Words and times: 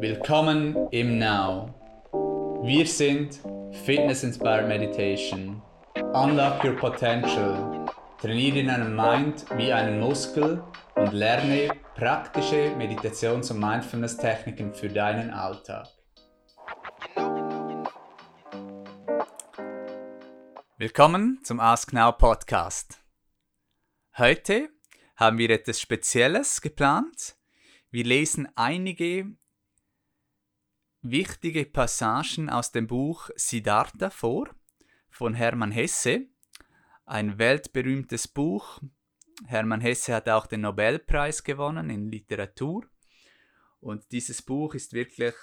Willkommen 0.00 0.88
im 0.92 1.18
Now. 1.18 1.74
Wir 2.62 2.86
sind 2.86 3.40
Fitness 3.84 4.22
Inspired 4.22 4.68
Meditation. 4.68 5.60
Unlock 6.14 6.62
your 6.62 6.76
potential. 6.76 7.84
Trainiere 8.20 8.64
deinen 8.64 8.94
Mind 8.94 9.44
wie 9.56 9.72
einen 9.72 9.98
Muskel 9.98 10.62
und 10.94 11.12
lerne 11.12 11.72
praktische 11.96 12.76
Meditations- 12.76 13.50
und 13.50 13.58
Mindfulness-Techniken 13.58 14.72
für 14.72 14.88
deinen 14.88 15.30
Alltag. 15.30 15.88
Willkommen 20.76 21.40
zum 21.42 21.58
Ask 21.58 21.92
Now 21.92 22.12
Podcast. 22.12 23.00
Heute 24.16 24.68
haben 25.16 25.38
wir 25.38 25.50
etwas 25.50 25.80
Spezielles 25.80 26.60
geplant. 26.60 27.34
Wir 27.90 28.04
lesen 28.04 28.46
einige 28.54 29.36
wichtige 31.02 31.64
Passagen 31.64 32.50
aus 32.50 32.72
dem 32.72 32.86
Buch 32.86 33.30
Siddhartha 33.36 34.10
vor 34.10 34.48
von 35.10 35.34
Hermann 35.34 35.72
Hesse, 35.72 36.26
ein 37.06 37.38
weltberühmtes 37.38 38.28
Buch. 38.28 38.80
Hermann 39.46 39.80
Hesse 39.80 40.14
hat 40.14 40.28
auch 40.28 40.46
den 40.46 40.62
Nobelpreis 40.62 41.44
gewonnen 41.44 41.90
in 41.90 42.10
Literatur 42.10 42.84
und 43.80 44.10
dieses 44.12 44.42
Buch 44.42 44.74
ist 44.74 44.92
wirklich, 44.92 45.34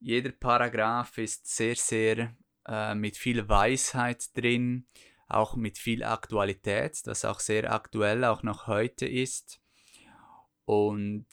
jeder 0.00 0.32
Paragraph 0.32 1.18
ist 1.18 1.46
sehr, 1.46 1.76
sehr 1.76 2.36
äh, 2.66 2.94
mit 2.94 3.16
viel 3.16 3.48
Weisheit 3.48 4.36
drin, 4.36 4.86
auch 5.28 5.56
mit 5.56 5.78
viel 5.78 6.04
Aktualität, 6.04 7.06
das 7.06 7.24
auch 7.24 7.40
sehr 7.40 7.72
aktuell 7.72 8.24
auch 8.24 8.42
noch 8.42 8.66
heute 8.66 9.06
ist. 9.06 9.60
Und 10.64 11.26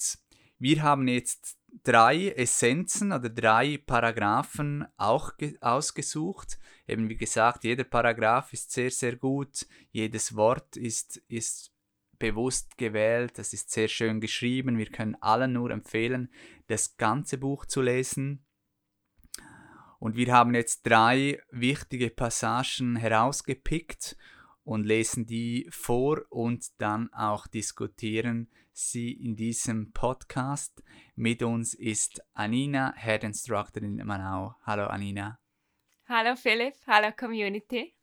wir 0.58 0.82
haben 0.82 1.08
jetzt 1.08 1.58
drei 1.84 2.30
Essenzen 2.30 3.12
oder 3.12 3.30
drei 3.30 3.78
Paragraphen 3.86 4.86
auch 4.98 5.34
ausgesucht. 5.62 6.60
Eben 6.88 7.10
wie 7.10 7.16
gesagt, 7.16 7.64
jeder 7.64 7.84
Paragraph 7.84 8.54
ist 8.54 8.72
sehr, 8.72 8.92
sehr 8.92 9.16
gut. 9.16 9.66
Jedes 9.92 10.36
Wort 10.36 10.76
ist, 10.78 11.18
ist 11.28 11.72
bewusst 12.20 12.78
gewählt. 12.78 13.38
Das 13.38 13.54
ist 13.54 13.72
sehr 13.72 13.88
schön 13.88 14.22
geschrieben. 14.22 14.78
Wir 14.78 14.88
können 14.88 15.16
allen 15.22 15.54
nur 15.54 15.72
empfehlen, 15.72 16.32
das 16.68 16.98
ganze 16.98 17.38
Buch 17.38 17.66
zu 17.66 17.82
lesen. 17.82 18.46
Und 20.00 20.16
wir 20.16 20.34
haben 20.34 20.56
jetzt 20.56 20.84
drei 20.84 21.42
wichtige 21.52 22.10
Passagen 22.10 22.96
herausgepickt 22.96 24.18
und 24.64 24.84
lesen 24.84 25.26
die 25.26 25.68
vor 25.72 26.24
und 26.30 26.70
dann 26.80 27.12
auch 27.14 27.48
diskutieren 27.48 28.50
sie 28.74 29.12
in 29.12 29.36
diesem 29.36 29.92
Podcast. 29.92 30.84
Mit 31.16 31.44
uns 31.44 31.74
ist 31.74 32.22
Anina, 32.34 32.94
Head 32.96 33.24
Instructor 33.24 33.84
in 33.84 33.98
Manau. 34.06 34.56
Hallo 34.64 34.88
Anina. 34.88 35.40
Hallo 36.08 36.36
Philipp, 36.36 36.76
hallo 36.88 37.12
Community. 37.18 37.96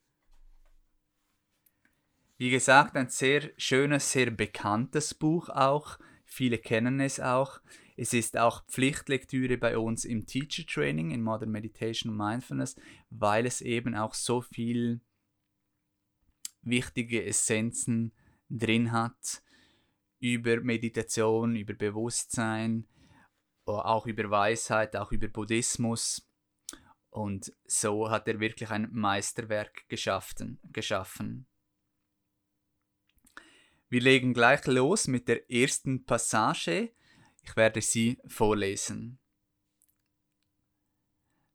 Wie 2.37 2.51
gesagt, 2.51 2.97
ein 2.97 3.09
sehr 3.09 3.51
schönes, 3.57 4.13
sehr 4.13 4.31
bekanntes 4.31 5.13
Buch 5.15 5.49
auch. 5.49 5.99
Viele 6.25 6.59
kennen 6.59 7.01
es 7.01 7.19
auch. 7.19 7.61
Es 7.97 8.13
ist 8.13 8.37
auch 8.37 8.65
Pflichtlektüre 8.67 9.59
bei 9.59 9.77
uns 9.77 10.05
im 10.05 10.25
Teacher 10.25 10.65
Training 10.65 11.11
in 11.11 11.23
Modern 11.23 11.51
Meditation 11.51 12.13
und 12.13 12.19
Mindfulness, 12.19 12.77
weil 13.11 13.45
es 13.45 13.61
eben 13.61 13.97
auch 13.97 14.15
so 14.15 14.41
viel 14.41 15.01
wichtige 16.63 17.25
Essenzen 17.25 18.13
drin 18.49 18.93
hat 18.93 19.43
über 20.21 20.61
Meditation, 20.61 21.57
über 21.57 21.75
Bewusstsein, 21.75 22.87
auch 23.65 24.07
über 24.07 24.31
Weisheit, 24.31 24.97
auch 24.97 25.13
über 25.13 25.29
Buddhismus. 25.29 26.27
Und 27.11 27.53
so 27.65 28.11
hat 28.11 28.29
er 28.29 28.41
wirklich 28.41 28.71
ein 28.71 28.89
Meisterwerk 28.93 29.89
geschaffen. 29.89 30.59
geschaffen. 30.65 31.47
Wir 33.89 34.03
legen 34.03 34.35
gleich 34.35 34.67
los 34.67 35.07
mit 35.07 35.29
der 35.29 35.51
ersten 35.51 36.05
Passage. 36.05 36.93
Ich 37.43 37.57
werde 37.57 37.81
sie 37.81 38.21
vorlesen. 38.27 39.19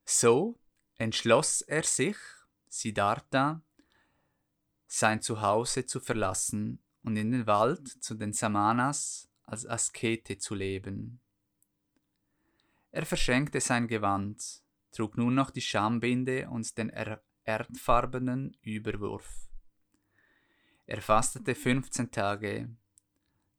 So 0.06 0.60
entschloss 0.98 1.62
er 1.62 1.84
sich, 1.84 2.18
Siddhartha, 2.68 3.62
sein 4.88 5.22
Zuhause 5.22 5.86
zu 5.86 6.00
verlassen 6.00 6.83
und 7.04 7.18
in 7.18 7.32
den 7.32 7.48
Wald 7.48 7.88
zu 7.88 8.16
den 8.16 8.34
Samanas 8.34 9.30
als 9.46 9.68
Askete 9.68 10.38
zu 10.38 10.56
leben. 10.56 11.20
Er 12.92 13.06
verschenkte 13.06 13.60
sein 13.60 13.88
Gewand, 13.88 14.62
trug 14.92 15.18
nur 15.18 15.32
noch 15.32 15.50
die 15.50 15.62
Schambinde 15.62 16.50
und 16.50 16.78
den 16.78 16.92
erdfarbenen 17.44 18.56
Überwurf. 18.62 19.48
Er 20.86 21.02
fastete 21.02 21.56
15 21.56 22.12
Tage, 22.12 22.70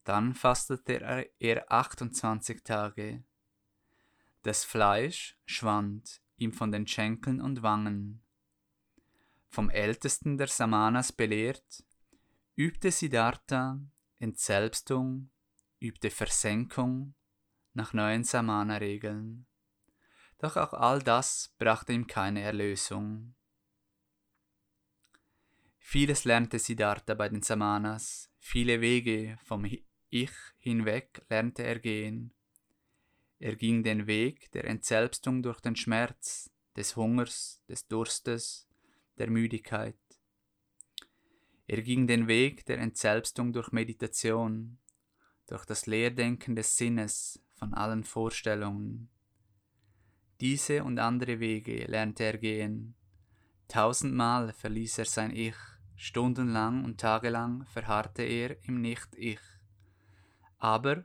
dann 0.05 0.35
fastete 0.35 1.29
er 1.39 1.73
28 1.73 2.63
Tage. 2.63 3.25
Das 4.43 4.65
Fleisch 4.65 5.37
schwand 5.47 6.21
ihm 6.37 6.53
von 6.53 6.71
den 6.71 6.87
Schenkeln 6.87 7.41
und 7.41 7.63
Wangen. 7.63 8.23
Vom 9.49 9.71
Ältesten 9.71 10.37
der 10.37 10.49
Samanas 10.49 11.13
belehrt, 11.13 11.85
übte 12.57 12.93
Siddhartha 12.93 13.81
Entselbstung, 14.21 15.31
übte 15.81 16.11
Versenkung 16.11 17.15
nach 17.73 17.93
neuen 17.93 18.23
Samana-Regeln. 18.23 19.47
Doch 20.39 20.57
auch 20.57 20.73
all 20.73 21.03
das 21.03 21.53
brachte 21.59 21.93
ihm 21.93 22.07
keine 22.07 22.43
Erlösung. 22.43 23.35
Vieles 25.79 26.25
lernte 26.25 26.61
Siddhartha 26.61 27.15
bei 27.15 27.29
den 27.29 27.43
Samanas, 27.43 28.31
viele 28.39 28.81
Wege 28.81 29.37
vom 29.45 29.69
Ich 30.09 30.33
hinweg 30.59 31.23
lernte 31.29 31.65
er 31.65 31.81
gehen. 31.81 32.33
Er 33.41 33.57
ging 33.57 33.83
den 33.83 34.07
Weg 34.07 34.53
der 34.53 34.65
Entselbstung 34.67 35.43
durch 35.43 35.61
den 35.61 35.75
Schmerz, 35.75 36.51
des 36.77 36.95
Hungers, 36.95 37.61
des 37.69 37.89
Durstes, 37.89 38.69
der 39.19 39.29
Müdigkeit. 39.29 39.99
Er 41.67 41.81
ging 41.83 42.07
den 42.07 42.29
Weg 42.29 42.67
der 42.67 42.79
Entselbstung 42.79 43.53
durch 43.53 43.73
Meditation, 43.73 44.79
durch 45.47 45.65
das 45.65 45.87
Leerdenken 45.87 46.57
des 46.57 46.77
Sinnes 46.77 47.43
von 47.55 47.73
allen 47.73 48.05
Vorstellungen. 48.05 49.09
Diese 50.41 50.85
und 50.85 50.99
andere 50.99 51.41
Wege 51.41 51.87
lernte 51.87 52.25
er 52.25 52.39
gehen. 52.39 52.95
Tausendmal 53.69 54.53
verließ 54.53 54.99
er 54.99 55.07
sein 55.07 55.35
Ich, 55.35 55.57
stundenlang 55.97 56.85
und 56.85 57.01
tagelang 57.01 57.65
verharrte 57.67 58.23
er 58.23 58.63
im 58.65 58.81
Nicht-Ich. 58.83 59.41
Aber 60.59 61.05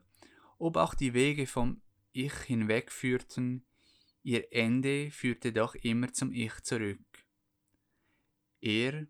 ob 0.58 0.76
auch 0.76 0.94
die 0.94 1.14
Wege 1.14 1.47
vom 1.47 1.81
Ich 2.12 2.34
hinwegführten, 2.34 3.66
ihr 4.24 4.52
Ende 4.52 5.09
führte 5.12 5.53
doch 5.53 5.76
immer 5.76 6.12
zum 6.12 6.34
Ich 6.34 6.59
zurück. 6.64 7.00
Er 8.59 9.08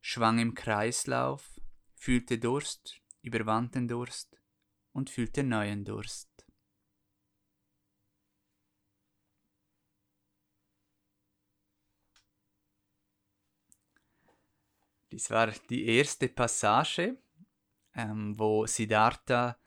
schwang 0.00 0.38
im 0.38 0.54
Kreislauf, 0.54 1.60
fühlte 1.94 2.38
Durst, 2.38 3.00
überwand 3.22 3.74
den 3.74 3.88
Durst 3.88 4.36
und 4.92 5.10
fühlte 5.10 5.44
neuen 5.44 5.84
Durst. 5.84 6.28
Dies 15.12 15.28
war 15.30 15.48
die 15.68 15.86
erste 15.86 16.28
Passage, 16.28 17.18
ähm, 17.94 18.38
wo 18.38 18.64
Siddhartha 18.66 19.58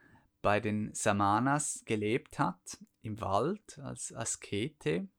bei 0.42 0.60
den 0.60 0.94
Samanas 0.94 1.84
gelebt 1.86 2.40
hat, 2.40 2.78
im 3.02 3.20
Wald 3.20 3.78
als 3.80 4.14
Askete 4.14 5.10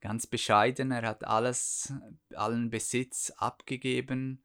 ganz 0.00 0.26
bescheiden. 0.26 0.90
Er 0.90 1.02
hat 1.02 1.24
alles, 1.24 1.92
allen 2.34 2.70
Besitz 2.70 3.30
abgegeben 3.36 4.42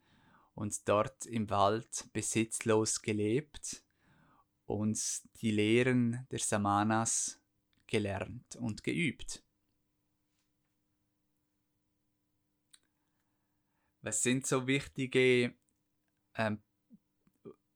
und 0.55 0.87
dort 0.87 1.25
im 1.25 1.49
Wald 1.49 2.09
besitzlos 2.13 3.01
gelebt 3.01 3.83
und 4.65 4.99
die 5.41 5.51
Lehren 5.51 6.27
der 6.31 6.39
Samanas 6.39 7.41
gelernt 7.87 8.55
und 8.55 8.83
geübt. 8.83 9.43
Was 14.01 14.21
sind 14.21 14.45
so 14.45 14.67
wichtige 14.67 15.55
ähm, 16.35 16.61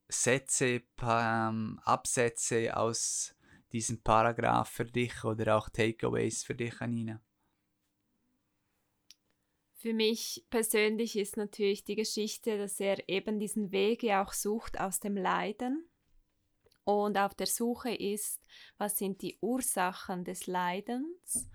Sätze, 0.09 0.83
ähm, 1.01 1.79
Absätze 1.83 2.75
aus 2.75 3.33
diesem 3.71 4.01
Paragraph 4.01 4.69
für 4.69 4.85
dich 4.85 5.23
oder 5.23 5.57
auch 5.57 5.69
Takeaways 5.69 6.43
für 6.43 6.55
dich, 6.55 6.81
Anina? 6.81 7.21
Für 9.79 9.93
mich 9.93 10.43
persönlich 10.49 11.15
ist 11.15 11.37
natürlich 11.37 11.83
die 11.83 11.95
Geschichte, 11.95 12.57
dass 12.57 12.79
er 12.79 13.07
eben 13.07 13.39
diesen 13.39 13.71
Weg 13.71 14.01
ja 14.01 14.25
auch 14.25 14.33
sucht 14.33 14.79
aus 14.79 14.99
dem 14.99 15.15
Leiden. 15.15 15.87
Und 16.83 17.15
auf 17.17 17.35
der 17.35 17.45
Suche 17.45 17.93
ist, 17.93 18.41
was 18.79 18.97
sind 18.97 19.21
die 19.21 19.37
Ursachen 19.39 20.23
des 20.23 20.47
Leidens? 20.47 21.47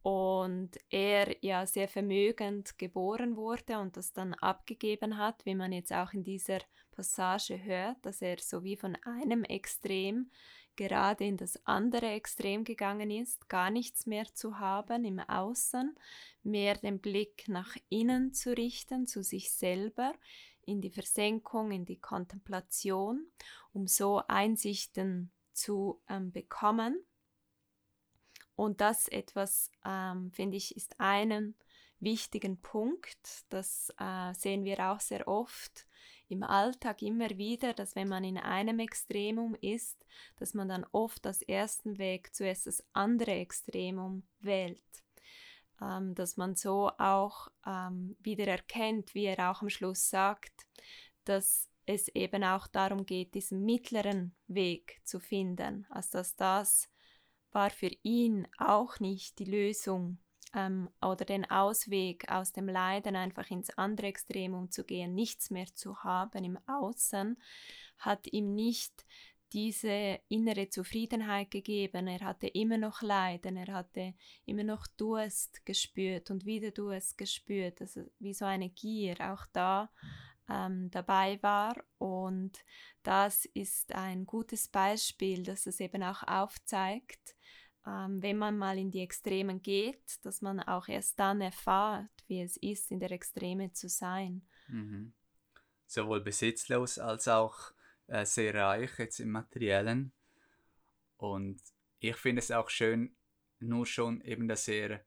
Und 0.00 0.70
er 0.88 1.36
ja 1.44 1.66
sehr 1.66 1.88
vermögend 1.88 2.78
geboren 2.78 3.36
wurde 3.36 3.78
und 3.78 3.98
das 3.98 4.12
dann 4.12 4.32
abgegeben 4.34 5.18
hat, 5.18 5.44
wie 5.44 5.54
man 5.54 5.72
jetzt 5.72 5.92
auch 5.92 6.14
in 6.14 6.24
dieser 6.24 6.60
Passage 6.92 7.62
hört, 7.62 7.98
dass 8.06 8.22
er 8.22 8.38
so 8.38 8.64
wie 8.64 8.76
von 8.76 8.96
einem 9.02 9.44
Extrem 9.44 10.30
gerade 10.76 11.24
in 11.24 11.36
das 11.36 11.64
andere 11.66 12.10
Extrem 12.10 12.64
gegangen 12.64 13.10
ist, 13.10 13.48
gar 13.48 13.70
nichts 13.70 14.06
mehr 14.06 14.26
zu 14.34 14.58
haben 14.58 15.04
im 15.04 15.18
Außen, 15.20 15.96
mehr 16.42 16.76
den 16.76 17.00
Blick 17.00 17.48
nach 17.48 17.76
innen 17.88 18.32
zu 18.32 18.56
richten, 18.56 19.06
zu 19.06 19.22
sich 19.22 19.52
selber, 19.52 20.14
in 20.66 20.80
die 20.80 20.90
Versenkung, 20.90 21.70
in 21.70 21.84
die 21.84 21.98
Kontemplation, 21.98 23.26
um 23.72 23.86
so 23.86 24.22
Einsichten 24.26 25.30
zu 25.52 26.00
ähm, 26.08 26.32
bekommen. 26.32 27.00
Und 28.56 28.80
das 28.80 29.08
etwas, 29.08 29.70
ähm, 29.84 30.32
finde 30.32 30.56
ich, 30.56 30.76
ist 30.76 30.98
einen 30.98 31.54
wichtigen 32.00 32.60
Punkt. 32.60 33.44
Das 33.48 33.92
äh, 33.98 34.34
sehen 34.34 34.64
wir 34.64 34.90
auch 34.90 35.00
sehr 35.00 35.26
oft 35.28 35.86
im 36.28 36.42
Alltag 36.42 37.02
immer 37.02 37.30
wieder, 37.30 37.72
dass 37.72 37.94
wenn 37.94 38.08
man 38.08 38.24
in 38.24 38.38
einem 38.38 38.80
Extremum 38.80 39.54
ist, 39.60 40.04
dass 40.36 40.54
man 40.54 40.68
dann 40.68 40.84
oft 40.92 41.26
als 41.26 41.42
ersten 41.42 41.98
Weg 41.98 42.34
zuerst 42.34 42.66
das 42.66 42.84
andere 42.92 43.32
Extremum 43.32 44.24
wählt. 44.40 44.80
Ähm, 45.80 46.14
dass 46.14 46.36
man 46.36 46.56
so 46.56 46.90
auch 46.98 47.48
ähm, 47.66 48.16
wieder 48.20 48.46
erkennt, 48.46 49.14
wie 49.14 49.26
er 49.26 49.50
auch 49.50 49.62
am 49.62 49.68
Schluss 49.68 50.08
sagt, 50.08 50.66
dass 51.24 51.68
es 51.84 52.08
eben 52.08 52.42
auch 52.42 52.66
darum 52.66 53.06
geht, 53.06 53.34
diesen 53.34 53.64
mittleren 53.64 54.34
Weg 54.48 55.00
zu 55.04 55.20
finden, 55.20 55.86
als 55.90 56.10
dass 56.10 56.34
das 56.34 56.88
war 57.52 57.70
für 57.70 57.90
ihn 58.02 58.48
auch 58.58 59.00
nicht 59.00 59.38
die 59.38 59.44
Lösung 59.44 60.18
ähm, 60.56 60.88
oder 61.02 61.24
den 61.24 61.48
Ausweg 61.48 62.28
aus 62.30 62.52
dem 62.52 62.68
Leiden 62.68 63.14
einfach 63.14 63.50
ins 63.50 63.70
andere 63.78 64.08
Extrem 64.08 64.70
zu 64.70 64.84
gehen, 64.84 65.14
nichts 65.14 65.50
mehr 65.50 65.66
zu 65.74 66.02
haben 66.02 66.44
im 66.44 66.58
Außen, 66.66 67.36
hat 67.98 68.26
ihm 68.32 68.54
nicht 68.54 69.04
diese 69.52 70.18
innere 70.28 70.68
Zufriedenheit 70.68 71.50
gegeben. 71.50 72.08
Er 72.08 72.20
hatte 72.20 72.48
immer 72.48 72.78
noch 72.78 73.02
Leiden, 73.02 73.56
er 73.56 73.72
hatte 73.72 74.14
immer 74.44 74.64
noch 74.64 74.86
Durst 74.96 75.64
gespürt 75.64 76.30
und 76.30 76.44
wieder 76.44 76.72
Durst 76.72 77.16
gespürt, 77.16 77.80
also 77.80 78.02
wie 78.18 78.34
so 78.34 78.44
eine 78.44 78.70
Gier 78.70 79.16
auch 79.20 79.46
da 79.52 79.90
ähm, 80.48 80.90
dabei 80.90 81.40
war. 81.42 81.76
Und 81.98 82.64
das 83.02 83.44
ist 83.54 83.94
ein 83.94 84.26
gutes 84.26 84.68
Beispiel, 84.68 85.42
dass 85.42 85.66
es 85.66 85.80
eben 85.80 86.02
auch 86.02 86.22
aufzeigt, 86.24 87.35
ähm, 87.86 88.20
wenn 88.20 88.36
man 88.36 88.58
mal 88.58 88.78
in 88.78 88.90
die 88.90 89.00
Extremen 89.00 89.62
geht, 89.62 90.24
dass 90.24 90.42
man 90.42 90.60
auch 90.60 90.88
erst 90.88 91.18
dann 91.18 91.40
erfahrt, 91.40 92.10
wie 92.26 92.42
es 92.42 92.56
ist, 92.56 92.90
in 92.90 92.98
der 92.98 93.12
Extreme 93.12 93.72
zu 93.72 93.88
sein. 93.88 94.42
Mhm. 94.68 95.12
Sowohl 95.86 96.20
besitzlos 96.20 96.98
als 96.98 97.28
auch 97.28 97.72
äh, 98.08 98.26
sehr 98.26 98.54
reich 98.54 98.98
jetzt 98.98 99.20
im 99.20 99.30
Materiellen. 99.30 100.12
Und 101.16 101.60
ich 102.00 102.16
finde 102.16 102.40
es 102.40 102.50
auch 102.50 102.68
schön, 102.68 103.14
nur 103.60 103.86
schon 103.86 104.20
eben, 104.22 104.48
dass 104.48 104.68
er 104.68 105.04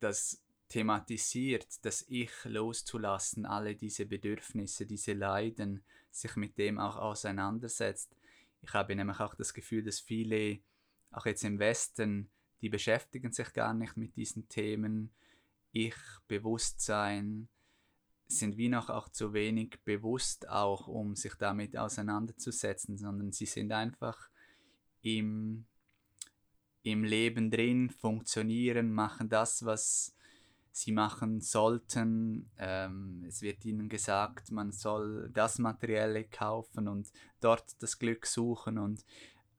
das 0.00 0.44
thematisiert, 0.68 1.84
das 1.84 2.04
Ich 2.08 2.30
loszulassen, 2.44 3.46
alle 3.46 3.74
diese 3.74 4.04
Bedürfnisse, 4.04 4.86
diese 4.86 5.14
Leiden, 5.14 5.82
sich 6.10 6.36
mit 6.36 6.58
dem 6.58 6.78
auch 6.78 6.96
auseinandersetzt. 6.96 8.14
Ich 8.60 8.74
habe 8.74 8.94
nämlich 8.94 9.20
auch 9.20 9.34
das 9.34 9.54
Gefühl, 9.54 9.82
dass 9.82 10.00
viele 10.00 10.60
auch 11.10 11.26
jetzt 11.26 11.44
im 11.44 11.58
Westen, 11.58 12.30
die 12.60 12.68
beschäftigen 12.68 13.32
sich 13.32 13.52
gar 13.52 13.74
nicht 13.74 13.96
mit 13.96 14.16
diesen 14.16 14.48
Themen. 14.48 15.10
Ich, 15.72 15.96
Bewusstsein, 16.26 17.48
sind 18.28 18.56
wie 18.56 18.68
noch 18.68 18.90
auch 18.90 19.08
zu 19.08 19.32
wenig 19.32 19.78
bewusst 19.84 20.48
auch, 20.48 20.86
um 20.86 21.16
sich 21.16 21.34
damit 21.34 21.76
auseinanderzusetzen, 21.76 22.98
sondern 22.98 23.32
sie 23.32 23.46
sind 23.46 23.72
einfach 23.72 24.28
im, 25.02 25.64
im 26.82 27.04
Leben 27.04 27.50
drin, 27.50 27.90
funktionieren, 27.90 28.92
machen 28.92 29.28
das, 29.28 29.64
was 29.64 30.14
sie 30.72 30.92
machen 30.92 31.40
sollten. 31.40 32.50
Ähm, 32.58 33.24
es 33.26 33.40
wird 33.42 33.64
ihnen 33.64 33.88
gesagt, 33.88 34.52
man 34.52 34.72
soll 34.72 35.30
das 35.32 35.58
Materielle 35.58 36.24
kaufen 36.24 36.86
und 36.86 37.10
dort 37.40 37.82
das 37.82 37.98
Glück 37.98 38.26
suchen 38.26 38.78
und 38.78 39.04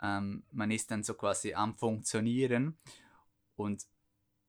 ähm, 0.01 0.43
man 0.51 0.71
ist 0.71 0.91
dann 0.91 1.03
so 1.03 1.13
quasi 1.13 1.53
am 1.53 1.75
Funktionieren 1.75 2.77
und 3.55 3.85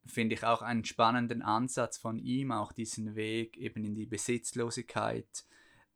finde 0.06 0.34
ich 0.34 0.44
auch 0.44 0.62
einen 0.62 0.84
spannenden 0.84 1.42
Ansatz 1.42 1.98
von 1.98 2.18
ihm, 2.18 2.52
auch 2.52 2.72
diesen 2.72 3.14
Weg 3.14 3.56
eben 3.56 3.84
in 3.84 3.94
die 3.94 4.06
Besitzlosigkeit, 4.06 5.44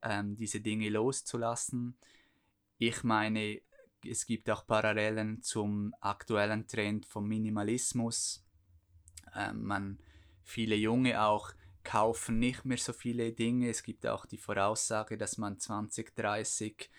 ähm, 0.03 0.37
diese 0.37 0.61
Dinge 0.61 0.89
loszulassen. 0.89 1.97
Ich 2.79 3.03
meine, 3.03 3.61
es 4.07 4.27
gibt 4.27 4.51
auch 4.51 4.67
Parallelen 4.67 5.43
zum 5.43 5.95
aktuellen 6.01 6.67
Trend 6.67 7.07
vom 7.07 7.27
Minimalismus. 7.27 8.45
Ähm, 9.35 9.65
man, 9.65 9.99
viele 10.43 10.75
Junge 10.75 11.23
auch 11.23 11.53
kaufen 11.83 12.39
nicht 12.39 12.65
mehr 12.65 12.79
so 12.79 12.93
viele 12.93 13.33
Dinge. 13.33 13.69
Es 13.69 13.83
gibt 13.83 14.07
auch 14.07 14.27
die 14.27 14.39
Voraussage, 14.39 15.17
dass 15.17 15.39
man 15.39 15.59
2030 15.59 16.91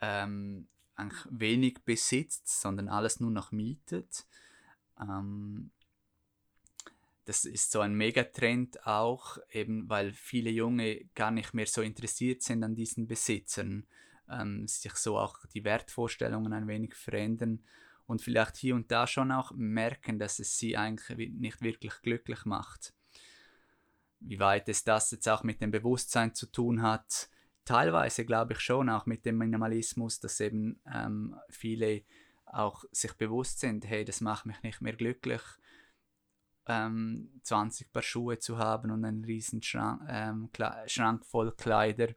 ähm, 0.00 0.66
eigentlich 1.00 1.26
wenig 1.30 1.78
besitzt, 1.84 2.48
sondern 2.60 2.88
alles 2.88 3.20
nur 3.20 3.30
noch 3.30 3.52
mietet. 3.52 4.26
Ähm, 5.00 5.70
das 7.24 7.44
ist 7.44 7.70
so 7.70 7.80
ein 7.80 7.94
Megatrend 7.94 8.86
auch, 8.86 9.38
eben 9.50 9.88
weil 9.88 10.12
viele 10.12 10.50
Junge 10.50 11.04
gar 11.14 11.30
nicht 11.30 11.54
mehr 11.54 11.66
so 11.66 11.82
interessiert 11.82 12.42
sind 12.42 12.64
an 12.64 12.74
diesen 12.74 13.06
Besitzern, 13.06 13.86
ähm, 14.28 14.66
sich 14.66 14.94
so 14.94 15.18
auch 15.18 15.38
die 15.54 15.64
Wertvorstellungen 15.64 16.52
ein 16.52 16.66
wenig 16.66 16.94
verändern 16.94 17.62
und 18.06 18.22
vielleicht 18.22 18.56
hier 18.56 18.74
und 18.74 18.90
da 18.90 19.06
schon 19.06 19.30
auch 19.30 19.52
merken, 19.52 20.18
dass 20.18 20.40
es 20.40 20.58
sie 20.58 20.76
eigentlich 20.76 21.30
nicht 21.30 21.62
wirklich 21.62 21.92
glücklich 22.02 22.44
macht. 22.44 22.92
Wie 24.18 24.40
weit 24.40 24.68
es 24.68 24.82
das 24.82 25.12
jetzt 25.12 25.28
auch 25.28 25.44
mit 25.44 25.60
dem 25.60 25.70
Bewusstsein 25.70 26.34
zu 26.34 26.46
tun 26.46 26.82
hat, 26.82 27.30
teilweise 27.64 28.24
glaube 28.24 28.54
ich 28.54 28.60
schon 28.60 28.88
auch 28.88 29.06
mit 29.06 29.24
dem 29.24 29.38
Minimalismus, 29.38 30.20
dass 30.20 30.40
eben 30.40 30.80
ähm, 30.92 31.36
viele 31.48 32.02
auch 32.46 32.84
sich 32.90 33.12
bewusst 33.14 33.60
sind, 33.60 33.86
hey, 33.88 34.04
das 34.04 34.20
macht 34.20 34.46
mich 34.46 34.60
nicht 34.62 34.80
mehr 34.80 34.94
glücklich, 34.94 35.42
ähm, 36.66 37.40
20 37.42 37.92
Paar 37.92 38.02
Schuhe 38.02 38.38
zu 38.38 38.58
haben 38.58 38.90
und 38.90 39.04
einen 39.04 39.24
riesen 39.24 39.62
Schrank, 39.62 40.02
ähm, 40.08 40.50
Schrank 40.86 41.24
voll 41.26 41.52
Kleider. 41.52 42.08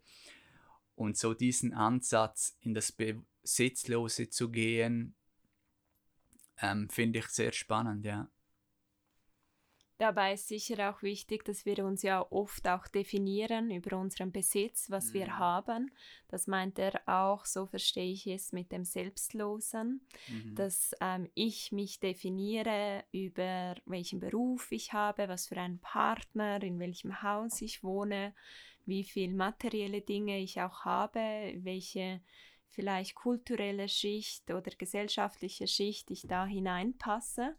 Und 0.96 1.18
so 1.18 1.34
diesen 1.34 1.74
Ansatz 1.74 2.56
in 2.62 2.74
das 2.74 2.92
Besitzlose 2.92 4.30
zu 4.30 4.52
gehen, 4.52 5.16
ähm, 6.58 6.88
finde 6.90 7.20
ich 7.20 7.28
sehr 7.28 7.52
spannend, 7.52 8.06
ja. 8.06 8.30
Dabei 10.00 10.34
ist 10.34 10.48
sicher 10.48 10.90
auch 10.90 11.04
wichtig, 11.04 11.46
dass 11.46 11.66
wir 11.66 11.86
uns 11.86 12.02
ja 12.02 12.26
oft 12.32 12.68
auch 12.68 12.88
definieren 12.88 13.70
über 13.70 13.98
unseren 13.98 14.32
Besitz, 14.32 14.90
was 14.90 15.10
mhm. 15.10 15.14
wir 15.14 15.38
haben. 15.38 15.92
Das 16.30 16.48
meint 16.48 16.80
er 16.80 17.02
auch, 17.06 17.46
so 17.46 17.68
verstehe 17.68 18.12
ich 18.12 18.26
es 18.26 18.52
mit 18.52 18.72
dem 18.72 18.86
Selbstlosen, 18.86 20.02
mhm. 20.28 20.56
dass 20.56 20.96
ähm, 21.00 21.30
ich 21.36 21.72
mich 21.72 22.00
definiere 22.00 23.04
über 23.12 23.76
welchen 23.86 24.20
Beruf 24.20 24.72
ich 24.72 24.94
habe, 24.94 25.28
was 25.28 25.48
für 25.48 25.58
einen 25.58 25.80
Partner, 25.80 26.62
in 26.64 26.80
welchem 26.80 27.22
Haus 27.22 27.62
ich 27.62 27.84
wohne, 27.84 28.34
wie 28.86 29.04
viel 29.04 29.34
materielle 29.34 30.02
Dinge 30.02 30.40
ich 30.40 30.60
auch 30.60 30.86
habe, 30.86 31.54
welche 31.58 32.20
vielleicht 32.74 33.14
kulturelle 33.14 33.88
Schicht 33.88 34.50
oder 34.50 34.72
gesellschaftliche 34.76 35.68
Schicht 35.68 36.10
ich 36.10 36.26
da 36.28 36.46
hineinpasse 36.46 37.56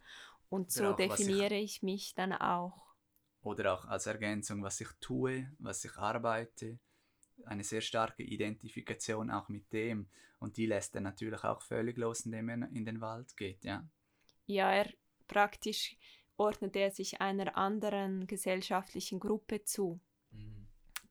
und 0.49 0.71
so 0.71 0.89
auch, 0.89 0.97
definiere 0.97 1.55
ich, 1.55 1.77
ich 1.77 1.83
mich 1.83 2.15
dann 2.15 2.33
auch. 2.33 2.95
Oder 3.43 3.75
auch 3.75 3.85
als 3.87 4.07
Ergänzung, 4.07 4.63
was 4.63 4.81
ich 4.81 4.89
tue, 5.01 5.51
was 5.59 5.85
ich 5.85 5.97
arbeite. 5.97 6.79
Eine 7.45 7.65
sehr 7.65 7.81
starke 7.81 8.23
Identifikation 8.23 9.31
auch 9.31 9.49
mit 9.49 9.73
dem. 9.73 10.09
Und 10.39 10.57
die 10.57 10.67
lässt 10.67 10.95
er 10.95 11.01
natürlich 11.01 11.45
auch 11.45 11.63
völlig 11.63 11.97
los, 11.99 12.21
indem 12.21 12.49
er 12.49 12.69
in 12.71 12.85
den 12.85 13.01
Wald 13.01 13.37
geht, 13.37 13.65
ja. 13.65 13.87
Ja, 14.47 14.73
er 14.73 14.93
praktisch 15.27 15.97
ordnet 16.37 16.77
er 16.77 16.91
sich 16.91 17.21
einer 17.21 17.57
anderen 17.57 18.27
gesellschaftlichen 18.27 19.21
Gruppe 19.21 19.65
zu 19.65 20.01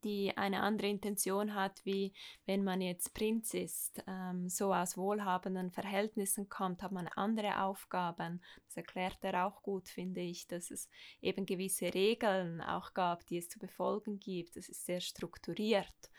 die 0.03 0.35
eine 0.37 0.61
andere 0.61 0.87
Intention 0.87 1.53
hat, 1.53 1.85
wie 1.85 2.13
wenn 2.45 2.63
man 2.63 2.81
jetzt 2.81 3.13
Prinz 3.13 3.53
ist, 3.53 4.03
ähm, 4.07 4.49
so 4.49 4.73
aus 4.73 4.97
wohlhabenden 4.97 5.71
Verhältnissen 5.71 6.49
kommt, 6.49 6.83
hat 6.83 6.91
man 6.91 7.07
andere 7.07 7.61
Aufgaben. 7.61 8.41
Das 8.67 8.77
erklärt 8.77 9.17
er 9.21 9.45
auch 9.45 9.61
gut, 9.61 9.89
finde 9.89 10.21
ich, 10.21 10.47
dass 10.47 10.71
es 10.71 10.89
eben 11.21 11.45
gewisse 11.45 11.93
Regeln 11.93 12.61
auch 12.61 12.93
gab, 12.93 13.25
die 13.27 13.37
es 13.37 13.49
zu 13.49 13.59
befolgen 13.59 14.19
gibt. 14.19 14.55
Das 14.55 14.69
ist 14.69 14.85
sehr 14.85 15.01
strukturiert. 15.01 16.11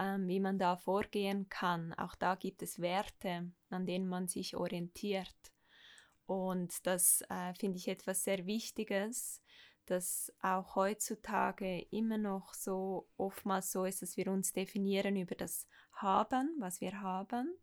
ähm, 0.00 0.26
wie 0.28 0.40
man 0.40 0.58
da 0.58 0.76
vorgehen 0.76 1.48
kann. 1.48 1.92
Auch 1.94 2.14
da 2.14 2.34
gibt 2.34 2.62
es 2.62 2.80
Werte, 2.80 3.52
an 3.68 3.86
denen 3.86 4.08
man 4.08 4.28
sich 4.28 4.56
orientiert. 4.56 5.36
Und 6.26 6.86
das 6.86 7.22
äh, 7.28 7.52
finde 7.54 7.78
ich 7.78 7.88
etwas 7.88 8.24
sehr 8.24 8.46
Wichtiges, 8.46 9.42
dass 9.90 10.32
auch 10.40 10.76
heutzutage 10.76 11.80
immer 11.90 12.16
noch 12.16 12.54
so 12.54 13.08
oftmals 13.16 13.72
so 13.72 13.84
ist, 13.84 14.02
dass 14.02 14.16
wir 14.16 14.28
uns 14.28 14.52
definieren 14.52 15.16
über 15.16 15.34
das 15.34 15.66
Haben, 15.94 16.54
was 16.60 16.80
wir 16.80 17.00
haben. 17.00 17.58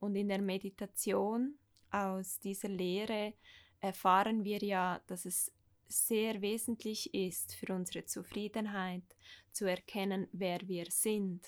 Und 0.00 0.16
in 0.16 0.28
der 0.28 0.40
Meditation 0.40 1.58
aus 1.90 2.38
dieser 2.38 2.68
Lehre 2.68 3.34
erfahren 3.80 4.44
wir 4.44 4.60
ja, 4.60 5.02
dass 5.08 5.26
es 5.26 5.52
sehr 5.88 6.40
wesentlich 6.40 7.12
ist 7.12 7.54
für 7.54 7.74
unsere 7.74 8.06
Zufriedenheit 8.06 9.04
zu 9.52 9.66
erkennen, 9.66 10.26
wer 10.32 10.66
wir 10.68 10.86
sind. 10.90 11.46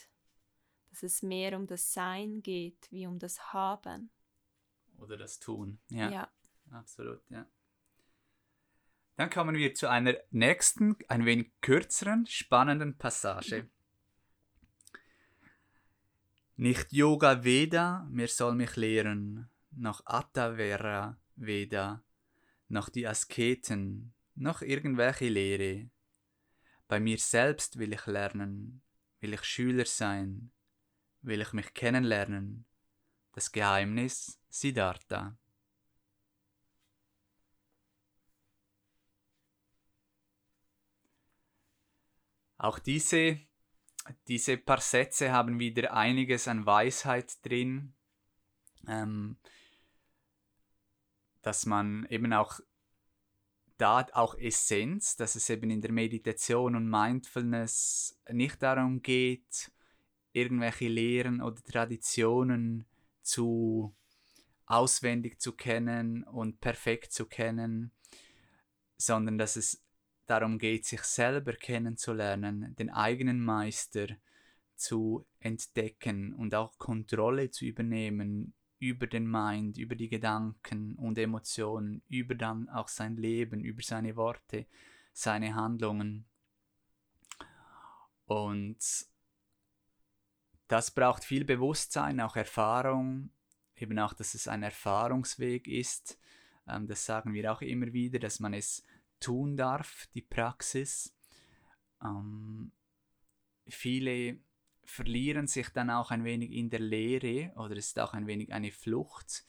Dass 0.91 1.03
es 1.03 1.23
mehr 1.23 1.57
um 1.57 1.67
das 1.67 1.95
Sein 1.95 2.43
geht, 2.43 2.91
wie 2.91 3.07
um 3.07 3.19
das 3.19 3.55
Haben. 3.55 4.11
Oder 4.99 5.17
das 5.17 5.39
Tun. 5.39 5.79
Ja. 5.91 6.11
ja. 6.11 6.33
Absolut, 6.71 7.23
ja. 7.31 7.47
Dann 9.21 9.29
kommen 9.29 9.55
wir 9.55 9.75
zu 9.75 9.87
einer 9.87 10.15
nächsten, 10.31 10.97
ein 11.09 11.27
wenig 11.27 11.51
kürzeren, 11.61 12.25
spannenden 12.25 12.97
Passage. 12.97 13.69
Nicht 16.57 16.91
Yoga 16.91 17.45
Veda, 17.45 18.09
mir 18.11 18.29
soll 18.29 18.55
mich 18.55 18.77
lehren, 18.77 19.51
noch 19.73 20.01
Atta 20.07 20.55
Vera 20.55 21.19
Veda, 21.37 22.03
noch 22.69 22.89
die 22.89 23.07
Asketen, 23.07 24.15
noch 24.37 24.63
irgendwelche 24.63 25.29
Lehre. 25.29 25.91
Bei 26.89 26.99
mir 26.99 27.19
selbst 27.19 27.79
will 27.79 27.93
ich 27.93 28.07
lernen, 28.07 28.81
will 29.21 29.35
ich 29.35 29.45
Schüler 29.45 29.85
sein, 29.85 30.51
will 31.21 31.43
ich 31.43 31.53
mich 31.53 31.75
kennenlernen. 31.75 32.65
Das 33.33 33.53
Geheimnis 33.53 34.41
Siddhartha. 34.49 35.37
Auch 42.61 42.79
diese, 42.79 43.41
diese 44.29 44.59
paar 44.59 44.83
Sätze 44.83 45.33
haben 45.33 45.59
wieder 45.59 45.95
einiges 45.95 46.47
an 46.47 46.67
Weisheit 46.67 47.43
drin, 47.43 47.95
ähm, 48.87 49.39
dass 51.41 51.65
man 51.65 52.05
eben 52.11 52.35
auch 52.35 52.61
da 53.79 54.07
auch 54.13 54.35
Essenz, 54.35 55.17
dass 55.17 55.37
es 55.37 55.49
eben 55.49 55.71
in 55.71 55.81
der 55.81 55.91
Meditation 55.91 56.77
und 56.77 56.91
Mindfulness 56.91 58.21
nicht 58.29 58.63
darum 58.63 59.01
geht, 59.01 59.73
irgendwelche 60.33 60.89
Lehren 60.89 61.41
oder 61.41 61.63
Traditionen 61.63 62.85
zu 63.23 63.97
auswendig 64.67 65.41
zu 65.41 65.53
kennen 65.53 66.25
und 66.25 66.61
perfekt 66.61 67.15
zu 67.15 67.25
kennen, 67.25 67.91
sondern 68.99 69.39
dass 69.39 69.57
es 69.57 69.83
darum 70.31 70.59
geht, 70.59 70.87
sich 70.87 71.03
selber 71.03 71.53
kennenzulernen, 71.53 72.75
den 72.77 72.91
eigenen 72.91 73.45
Meister 73.45 74.07
zu 74.77 75.27
entdecken 75.41 76.33
und 76.35 76.55
auch 76.55 76.79
Kontrolle 76.79 77.51
zu 77.51 77.65
übernehmen 77.67 78.55
über 78.79 79.07
den 79.07 79.31
Mind, 79.31 79.77
über 79.77 79.95
die 79.95 80.09
Gedanken 80.09 80.95
und 80.97 81.19
Emotionen, 81.19 82.03
über 82.09 82.35
dann 82.35 82.69
auch 82.71 82.89
sein 82.89 83.17
Leben, 83.17 83.61
über 83.61 83.83
seine 83.83 84.17
Worte, 84.17 84.67
seine 85.13 85.55
Handlungen. 85.55 86.25
Und 88.25 88.79
das 90.69 90.91
braucht 90.93 91.25
viel 91.25 91.45
Bewusstsein, 91.45 92.21
auch 92.21 92.37
Erfahrung, 92.37 93.31
eben 93.77 93.99
auch, 93.99 94.15
dass 94.15 94.35
es 94.35 94.49
ein 94.49 94.63
Erfahrungsweg 94.63 95.67
ist. 95.67 96.19
Ähm, 96.67 96.87
das 96.87 97.05
sagen 97.05 97.35
wir 97.35 97.53
auch 97.53 97.61
immer 97.61 97.93
wieder, 97.93 98.19
dass 98.19 98.41
man 98.41 98.55
es 98.55 98.85
tun 99.21 99.57
darf, 99.57 100.09
die 100.15 100.23
Praxis. 100.23 101.15
Ähm, 102.03 102.73
viele 103.69 104.39
verlieren 104.85 105.47
sich 105.47 105.69
dann 105.69 105.91
auch 105.91 106.11
ein 106.11 106.25
wenig 106.25 106.51
in 106.51 106.71
der 106.71 106.81
Lehre 106.81 107.53
oder 107.57 107.77
es 107.77 107.89
ist 107.89 108.01
auch 108.01 108.13
ein 108.13 108.27
wenig 108.27 108.53
eine 108.53 108.73
Flucht, 108.73 109.45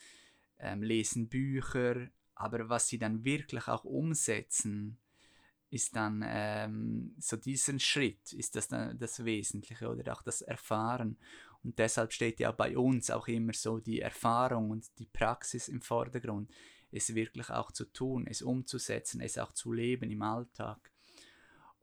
ähm, 0.60 0.84
lesen 0.84 1.30
Bücher, 1.30 2.10
aber 2.36 2.70
was 2.70 2.88
sie 2.88 3.00
dann 3.00 3.24
wirklich 3.24 3.68
auch 3.68 3.84
umsetzen, 3.84 4.98
ist 5.70 5.96
dann 5.96 6.24
ähm, 6.26 7.16
so 7.18 7.38
diesen 7.38 7.80
Schritt, 7.80 8.34
ist 8.34 8.56
das 8.56 8.68
dann 8.68 8.98
das 8.98 9.24
Wesentliche 9.24 9.90
oder 9.90 10.14
auch 10.14 10.22
das 10.22 10.42
Erfahren. 10.42 11.18
Und 11.64 11.80
deshalb 11.80 12.12
steht 12.12 12.40
ja 12.40 12.52
bei 12.52 12.78
uns 12.78 13.10
auch 13.10 13.28
immer 13.28 13.54
so 13.54 13.80
die 13.80 14.02
Erfahrung 14.02 14.72
und 14.72 14.86
die 15.00 15.06
Praxis 15.06 15.68
im 15.70 15.82
Vordergrund, 15.82 16.52
es 16.92 17.16
wirklich 17.16 17.50
auch 17.50 17.72
zu 17.72 17.86
tun, 17.86 18.28
es 18.28 18.42
umzusetzen, 18.42 19.22
es 19.22 19.38
auch 19.38 19.54
zu 19.54 19.74
leben 19.74 20.12
im 20.12 20.22
Alltag. 20.22 20.92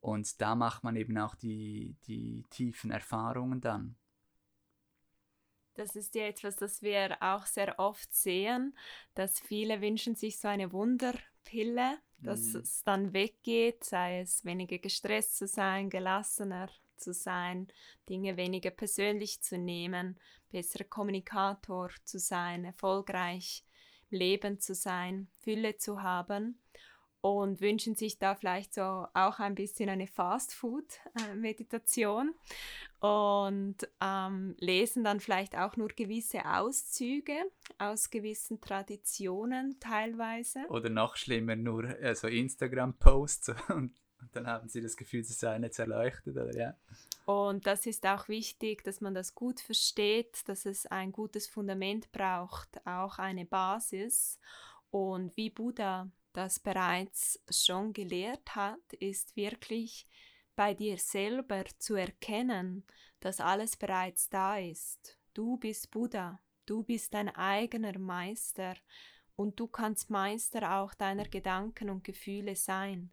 Und 0.00 0.40
da 0.40 0.54
macht 0.54 0.84
man 0.84 0.96
eben 0.96 1.18
auch 1.18 1.34
die, 1.34 1.96
die 2.06 2.44
tiefen 2.50 2.90
Erfahrungen 2.90 3.60
dann. 3.60 3.96
Das 5.74 5.94
ist 5.94 6.14
ja 6.14 6.26
etwas, 6.26 6.56
das 6.56 6.82
wir 6.82 7.16
auch 7.20 7.46
sehr 7.46 7.78
oft 7.78 8.12
sehen, 8.12 8.76
dass 9.14 9.38
viele 9.38 9.80
wünschen 9.80 10.16
sich 10.16 10.40
so 10.40 10.48
eine 10.48 10.72
Wunderpille, 10.72 11.98
dass 12.18 12.52
mhm. 12.52 12.60
es 12.60 12.82
dann 12.82 13.12
weggeht, 13.12 13.84
sei 13.84 14.20
es 14.20 14.44
weniger 14.44 14.78
gestresst 14.78 15.36
zu 15.36 15.46
sein, 15.46 15.88
gelassener 15.88 16.68
zu 16.96 17.12
sein, 17.12 17.68
Dinge 18.08 18.36
weniger 18.36 18.70
persönlich 18.70 19.40
zu 19.40 19.56
nehmen, 19.56 20.18
besserer 20.50 20.84
Kommunikator 20.84 21.90
zu 22.04 22.18
sein, 22.18 22.64
erfolgreich 22.64 23.64
Leben 24.10 24.60
zu 24.60 24.74
sein, 24.74 25.28
Fülle 25.40 25.76
zu 25.76 26.02
haben 26.02 26.58
und 27.20 27.60
wünschen 27.60 27.94
sich 27.94 28.18
da 28.18 28.34
vielleicht 28.34 28.74
so 28.74 29.06
auch 29.12 29.38
ein 29.38 29.54
bisschen 29.54 29.88
eine 29.88 30.06
Fast-Food-Meditation 30.06 32.34
und 33.00 33.76
ähm, 34.00 34.56
lesen 34.58 35.04
dann 35.04 35.20
vielleicht 35.20 35.56
auch 35.56 35.76
nur 35.76 35.88
gewisse 35.88 36.44
Auszüge 36.44 37.36
aus 37.78 38.10
gewissen 38.10 38.60
Traditionen 38.60 39.78
teilweise. 39.80 40.60
Oder 40.68 40.90
noch 40.90 41.16
schlimmer, 41.16 41.56
nur 41.56 41.84
also 42.02 42.28
Instagram-Posts 42.28 43.52
und, 43.74 43.94
dann 44.32 44.48
haben 44.48 44.68
sie 44.68 44.80
das 44.80 44.96
Gefühl, 44.96 45.22
sie 45.22 45.32
seien 45.32 45.62
jetzt 45.62 45.78
erleuchtet, 45.78 46.36
oder 46.36 46.52
ja. 46.56 46.74
Und 47.28 47.66
das 47.66 47.84
ist 47.84 48.06
auch 48.06 48.28
wichtig, 48.28 48.82
dass 48.84 49.02
man 49.02 49.12
das 49.12 49.34
gut 49.34 49.60
versteht, 49.60 50.48
dass 50.48 50.64
es 50.64 50.86
ein 50.86 51.12
gutes 51.12 51.46
Fundament 51.46 52.10
braucht, 52.10 52.80
auch 52.86 53.18
eine 53.18 53.44
Basis. 53.44 54.40
Und 54.88 55.36
wie 55.36 55.50
Buddha 55.50 56.10
das 56.32 56.58
bereits 56.58 57.38
schon 57.50 57.92
gelehrt 57.92 58.56
hat, 58.56 58.94
ist 58.98 59.36
wirklich 59.36 60.08
bei 60.56 60.72
dir 60.72 60.96
selber 60.96 61.66
zu 61.78 61.96
erkennen, 61.96 62.86
dass 63.20 63.40
alles 63.40 63.76
bereits 63.76 64.30
da 64.30 64.56
ist. 64.56 65.18
Du 65.34 65.58
bist 65.58 65.90
Buddha, 65.90 66.40
du 66.64 66.82
bist 66.82 67.12
dein 67.12 67.28
eigener 67.36 67.98
Meister 67.98 68.74
und 69.36 69.60
du 69.60 69.66
kannst 69.66 70.08
Meister 70.08 70.78
auch 70.78 70.94
deiner 70.94 71.28
Gedanken 71.28 71.90
und 71.90 72.04
Gefühle 72.04 72.56
sein. 72.56 73.12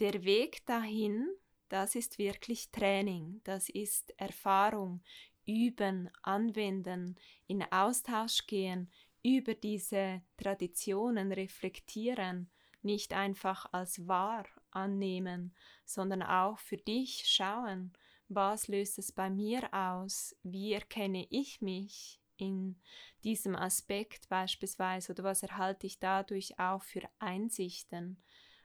Der 0.00 0.22
Weg 0.22 0.66
dahin, 0.66 1.30
das 1.72 1.94
ist 1.94 2.18
wirklich 2.18 2.70
Training, 2.70 3.40
das 3.44 3.70
ist 3.70 4.12
Erfahrung, 4.18 5.00
üben, 5.46 6.10
anwenden, 6.22 7.16
in 7.46 7.62
Austausch 7.72 8.46
gehen, 8.46 8.92
über 9.22 9.54
diese 9.54 10.20
Traditionen 10.36 11.32
reflektieren, 11.32 12.50
nicht 12.82 13.14
einfach 13.14 13.72
als 13.72 14.06
wahr 14.06 14.44
annehmen, 14.70 15.54
sondern 15.86 16.22
auch 16.22 16.58
für 16.58 16.76
dich 16.76 17.24
schauen, 17.26 17.94
was 18.28 18.68
löst 18.68 18.98
es 18.98 19.10
bei 19.10 19.30
mir 19.30 19.72
aus, 19.72 20.36
wie 20.42 20.74
erkenne 20.74 21.26
ich 21.30 21.62
mich 21.62 22.20
in 22.36 22.78
diesem 23.24 23.56
Aspekt 23.56 24.28
beispielsweise? 24.28 25.12
Oder 25.12 25.24
was 25.24 25.42
erhalte 25.42 25.86
ich 25.86 25.98
dadurch 25.98 26.58
auch 26.58 26.82
für 26.82 27.08
Einsichten, 27.18 28.22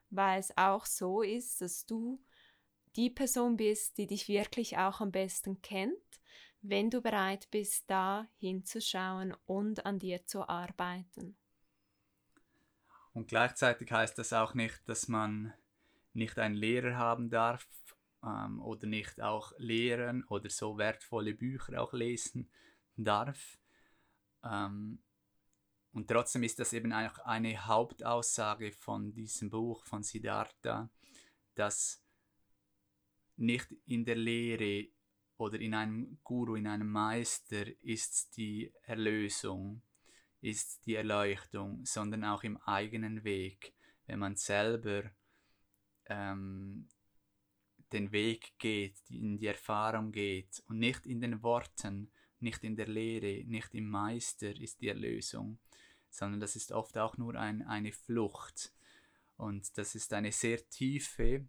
weil 0.09 0.41
es 0.41 0.57
auch 0.57 0.85
so 0.85 1.21
ist, 1.21 1.61
dass 1.61 1.85
du 1.85 2.19
die 2.95 3.09
Person 3.09 3.57
bist, 3.57 3.97
die 3.97 4.07
dich 4.07 4.27
wirklich 4.27 4.77
auch 4.77 5.01
am 5.01 5.11
besten 5.11 5.61
kennt 5.61 5.97
wenn 6.61 6.89
du 6.89 7.01
bereit 7.01 7.49
bist, 7.51 7.89
da 7.89 8.27
hinzuschauen 8.37 9.35
und 9.45 9.85
an 9.85 9.99
dir 9.99 10.25
zu 10.25 10.47
arbeiten. 10.47 11.37
Und 13.13 13.27
gleichzeitig 13.27 13.91
heißt 13.91 14.17
das 14.17 14.33
auch 14.33 14.53
nicht, 14.53 14.87
dass 14.87 15.07
man 15.07 15.53
nicht 16.13 16.37
einen 16.37 16.55
Lehrer 16.55 16.97
haben 16.97 17.29
darf 17.29 17.67
ähm, 18.23 18.61
oder 18.61 18.87
nicht 18.87 19.21
auch 19.21 19.53
lehren 19.57 20.23
oder 20.25 20.49
so 20.49 20.77
wertvolle 20.77 21.33
Bücher 21.33 21.81
auch 21.81 21.93
lesen 21.93 22.49
darf. 22.95 23.59
Ähm, 24.43 24.99
und 25.93 26.09
trotzdem 26.09 26.43
ist 26.43 26.59
das 26.59 26.73
eben 26.73 26.93
auch 26.93 27.17
eine 27.19 27.65
Hauptaussage 27.65 28.71
von 28.71 29.13
diesem 29.13 29.49
Buch 29.49 29.83
von 29.85 30.03
Siddhartha, 30.03 30.89
dass 31.55 32.03
nicht 33.37 33.67
in 33.85 34.05
der 34.05 34.15
Lehre 34.15 34.87
oder 35.37 35.59
in 35.59 35.73
einem 35.73 36.17
Guru, 36.23 36.55
in 36.55 36.67
einem 36.67 36.89
Meister 36.89 37.65
ist 37.83 38.35
die 38.37 38.73
Erlösung, 38.83 39.81
ist 40.41 40.85
die 40.85 40.95
Erleuchtung, 40.95 41.85
sondern 41.85 42.23
auch 42.23 42.43
im 42.43 42.57
eigenen 42.57 43.23
Weg, 43.23 43.73
wenn 44.07 44.19
man 44.19 44.35
selber 44.35 45.03
ähm, 46.05 46.87
den 47.91 48.11
Weg 48.11 48.53
geht, 48.57 48.97
in 49.09 49.37
die 49.37 49.47
Erfahrung 49.47 50.11
geht 50.11 50.63
und 50.67 50.79
nicht 50.79 51.05
in 51.05 51.21
den 51.21 51.41
Worten, 51.43 52.11
nicht 52.39 52.63
in 52.63 52.75
der 52.75 52.87
Lehre, 52.87 53.45
nicht 53.47 53.73
im 53.73 53.89
Meister 53.89 54.55
ist 54.55 54.81
die 54.81 54.89
Erlösung, 54.89 55.59
sondern 56.09 56.39
das 56.39 56.55
ist 56.55 56.71
oft 56.71 56.97
auch 56.97 57.17
nur 57.17 57.35
ein, 57.35 57.61
eine 57.63 57.91
Flucht. 57.91 58.73
Und 59.37 59.77
das 59.77 59.95
ist 59.95 60.13
eine 60.13 60.31
sehr 60.31 60.67
tiefe 60.69 61.47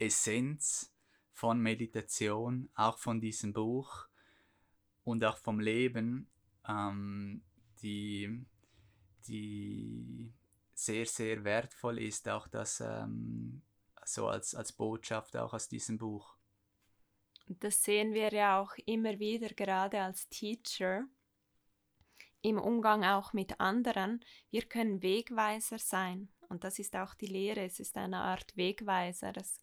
Essenz 0.00 0.92
von 1.32 1.60
Meditation, 1.60 2.68
auch 2.74 2.98
von 2.98 3.20
diesem 3.20 3.52
Buch 3.52 4.06
und 5.04 5.24
auch 5.24 5.38
vom 5.38 5.60
Leben, 5.60 6.28
ähm, 6.68 7.42
die, 7.82 8.44
die 9.26 10.32
sehr, 10.74 11.06
sehr 11.06 11.44
wertvoll 11.44 11.98
ist, 11.98 12.28
auch 12.28 12.48
das 12.48 12.80
ähm, 12.80 13.62
so 14.04 14.28
als, 14.28 14.54
als 14.54 14.72
Botschaft 14.72 15.36
auch 15.36 15.52
aus 15.52 15.68
diesem 15.68 15.98
Buch. 15.98 16.36
Das 17.46 17.82
sehen 17.82 18.14
wir 18.14 18.32
ja 18.32 18.60
auch 18.60 18.74
immer 18.86 19.18
wieder, 19.18 19.48
gerade 19.48 20.00
als 20.00 20.28
Teacher, 20.28 21.04
im 22.42 22.58
Umgang 22.58 23.04
auch 23.04 23.32
mit 23.32 23.60
anderen. 23.60 24.24
Wir 24.50 24.62
können 24.62 25.02
Wegweiser 25.02 25.78
sein. 25.78 26.28
Und 26.50 26.64
das 26.64 26.78
ist 26.78 26.94
auch 26.96 27.14
die 27.14 27.26
Lehre. 27.26 27.60
Es 27.62 27.80
ist 27.80 27.96
eine 27.96 28.18
Art 28.18 28.56
Wegweiser. 28.56 29.32
Es 29.36 29.60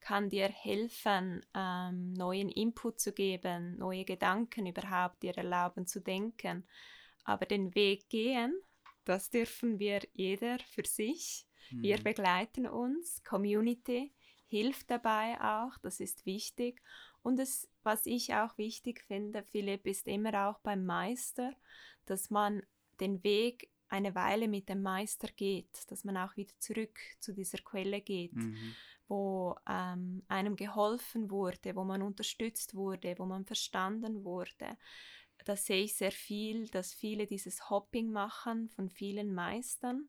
kann 0.00 0.28
dir 0.28 0.48
helfen, 0.48 1.44
ähm, 1.54 2.12
neuen 2.12 2.48
Input 2.50 3.00
zu 3.00 3.12
geben, 3.12 3.76
neue 3.78 4.04
Gedanken 4.04 4.66
überhaupt 4.66 5.22
dir 5.22 5.36
erlauben 5.36 5.86
zu 5.86 6.00
denken. 6.00 6.64
Aber 7.24 7.46
den 7.46 7.74
Weg 7.74 8.08
gehen, 8.08 8.54
das 9.04 9.30
dürfen 9.30 9.78
wir 9.78 10.00
jeder 10.12 10.58
für 10.60 10.84
sich. 10.84 11.46
Mhm. 11.70 11.82
Wir 11.82 11.98
begleiten 11.98 12.68
uns, 12.68 13.24
Community 13.24 14.12
hilft 14.48 14.90
dabei 14.90 15.40
auch, 15.40 15.76
das 15.78 16.00
ist 16.00 16.24
wichtig. 16.26 16.82
Und 17.22 17.40
es, 17.40 17.68
was 17.82 18.06
ich 18.06 18.34
auch 18.34 18.56
wichtig 18.58 19.02
finde, 19.02 19.42
Philipp, 19.42 19.86
ist 19.86 20.06
immer 20.06 20.48
auch 20.48 20.60
beim 20.60 20.84
Meister, 20.86 21.52
dass 22.04 22.30
man 22.30 22.62
den 23.00 23.24
Weg 23.24 23.70
eine 23.88 24.14
Weile 24.14 24.48
mit 24.48 24.68
dem 24.68 24.82
Meister 24.82 25.28
geht, 25.28 25.90
dass 25.90 26.04
man 26.04 26.16
auch 26.16 26.36
wieder 26.36 26.52
zurück 26.58 26.98
zu 27.20 27.32
dieser 27.32 27.58
Quelle 27.58 28.00
geht, 28.00 28.34
mhm. 28.34 28.74
wo 29.08 29.56
ähm, 29.68 30.22
einem 30.28 30.56
geholfen 30.56 31.30
wurde, 31.30 31.76
wo 31.76 31.84
man 31.84 32.02
unterstützt 32.02 32.74
wurde, 32.74 33.14
wo 33.18 33.26
man 33.26 33.44
verstanden 33.44 34.24
wurde. 34.24 34.76
Da 35.44 35.54
sehe 35.54 35.84
ich 35.84 35.94
sehr 35.94 36.12
viel, 36.12 36.68
dass 36.68 36.92
viele 36.92 37.26
dieses 37.26 37.70
Hopping 37.70 38.10
machen 38.10 38.68
von 38.70 38.90
vielen 38.90 39.34
Meistern 39.34 40.08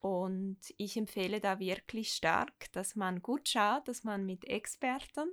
und 0.00 0.58
ich 0.78 0.96
empfehle 0.96 1.40
da 1.40 1.58
wirklich 1.58 2.12
stark, 2.12 2.72
dass 2.72 2.96
man 2.96 3.20
gut 3.20 3.48
schaut, 3.48 3.86
dass 3.86 4.02
man 4.02 4.24
mit 4.24 4.46
Experten 4.46 5.28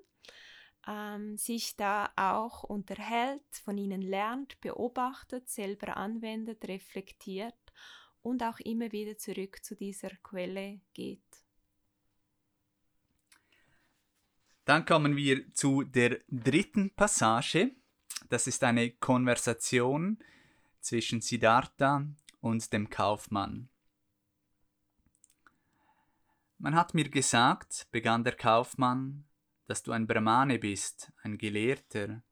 ähm, 0.88 1.38
sich 1.38 1.78
da 1.78 2.12
auch 2.18 2.64
unterhält, 2.64 3.44
von 3.64 3.78
ihnen 3.78 4.02
lernt, 4.02 4.60
beobachtet, 4.60 5.48
selber 5.50 5.96
anwendet, 5.96 6.68
reflektiert 6.68 7.56
und 8.22 8.44
auch 8.44 8.60
immer 8.60 8.92
wieder 8.92 9.18
zurück 9.18 9.64
zu 9.64 9.76
dieser 9.76 10.10
Quelle 10.24 10.82
geht. 10.94 11.22
Dann 14.66 14.86
kommen 14.86 15.16
wir 15.16 15.54
zu 15.54 15.84
der 15.84 16.20
dritten 16.28 16.94
Passage. 16.94 17.72
Das 18.30 18.48
ist 18.48 18.64
eine 18.64 18.92
Konversation 18.92 20.20
zwischen 20.82 21.22
Siddhartha 21.22 22.06
und 22.42 22.74
dem 22.74 22.90
Kaufmann. 22.90 23.70
Man 26.58 26.76
hat 26.76 26.94
mir 26.94 27.08
gesagt, 27.08 27.88
begann 27.92 28.24
der 28.24 28.36
Kaufmann, 28.36 29.26
dass 29.68 29.84
du 29.84 29.92
ein 29.92 30.08
Brahmane 30.08 30.60
bist, 30.60 31.12
ein 31.22 31.38
Gelehrter, 31.38 32.24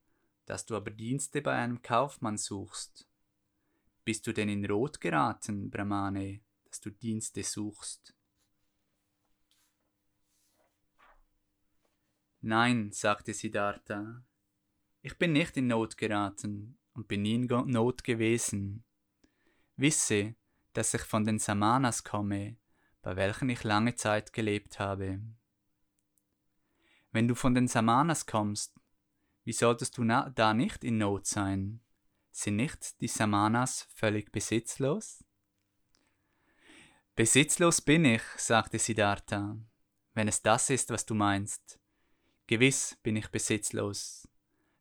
dass 0.46 0.66
du 0.66 0.76
aber 0.76 0.92
Dienste 0.92 1.42
bei 1.42 1.54
einem 1.54 1.82
Kaufmann 1.82 2.38
suchst. 2.38 3.08
Bist 4.06 4.28
du 4.28 4.34
denn 4.34 4.50
in 4.50 4.64
Rot 4.66 5.02
geraten, 5.02 5.72
Brahmane, 5.72 6.42
dass 6.66 6.80
du 6.80 6.92
Dienste 6.92 7.42
suchst? 7.42 8.16
Nein, 12.42 12.92
sagte 12.92 13.34
Siddhartha, 13.34 14.24
ich 15.02 15.18
bin 15.18 15.34
nicht 15.34 15.58
in 15.58 15.66
Not 15.66 15.98
geraten 15.98 16.78
und 16.94 17.08
bin 17.08 17.24
nie 17.24 17.34
in 17.34 17.48
Not 17.48 18.04
gewesen. 18.04 18.84
Wisse, 19.76 20.36
dass 20.74 20.94
ich 20.94 21.02
von 21.02 21.26
den 21.26 21.40
Samanas 21.40 22.04
komme, 22.04 22.58
bei 23.02 23.16
welchen 23.16 23.50
ich 23.50 23.64
lange 23.64 23.96
Zeit 23.96 24.34
gelebt 24.34 24.78
habe. 24.78 25.20
Wenn 27.12 27.28
du 27.28 27.34
von 27.34 27.56
den 27.56 27.68
Samanas 27.68 28.28
kommst, 28.28 28.80
wie 29.44 29.54
solltest 29.54 29.98
du 29.98 30.04
da 30.04 30.54
nicht 30.54 30.84
in 30.84 31.00
Not 31.00 31.26
sein? 31.26 31.82
Sind 32.38 32.58
nicht 32.58 33.00
die 33.00 33.08
Samanas 33.08 33.88
völlig 33.94 34.30
besitzlos? 34.30 35.24
Besitzlos 37.16 37.80
bin 37.80 38.04
ich, 38.04 38.24
sagte 38.36 38.78
Siddhartha, 38.78 39.58
wenn 40.14 40.28
es 40.28 40.42
das 40.42 40.70
ist, 40.70 40.90
was 40.90 41.06
du 41.06 41.16
meinst. 41.16 41.80
Gewiss 42.46 42.98
bin 43.04 43.16
ich 43.16 43.30
besitzlos, 43.30 44.28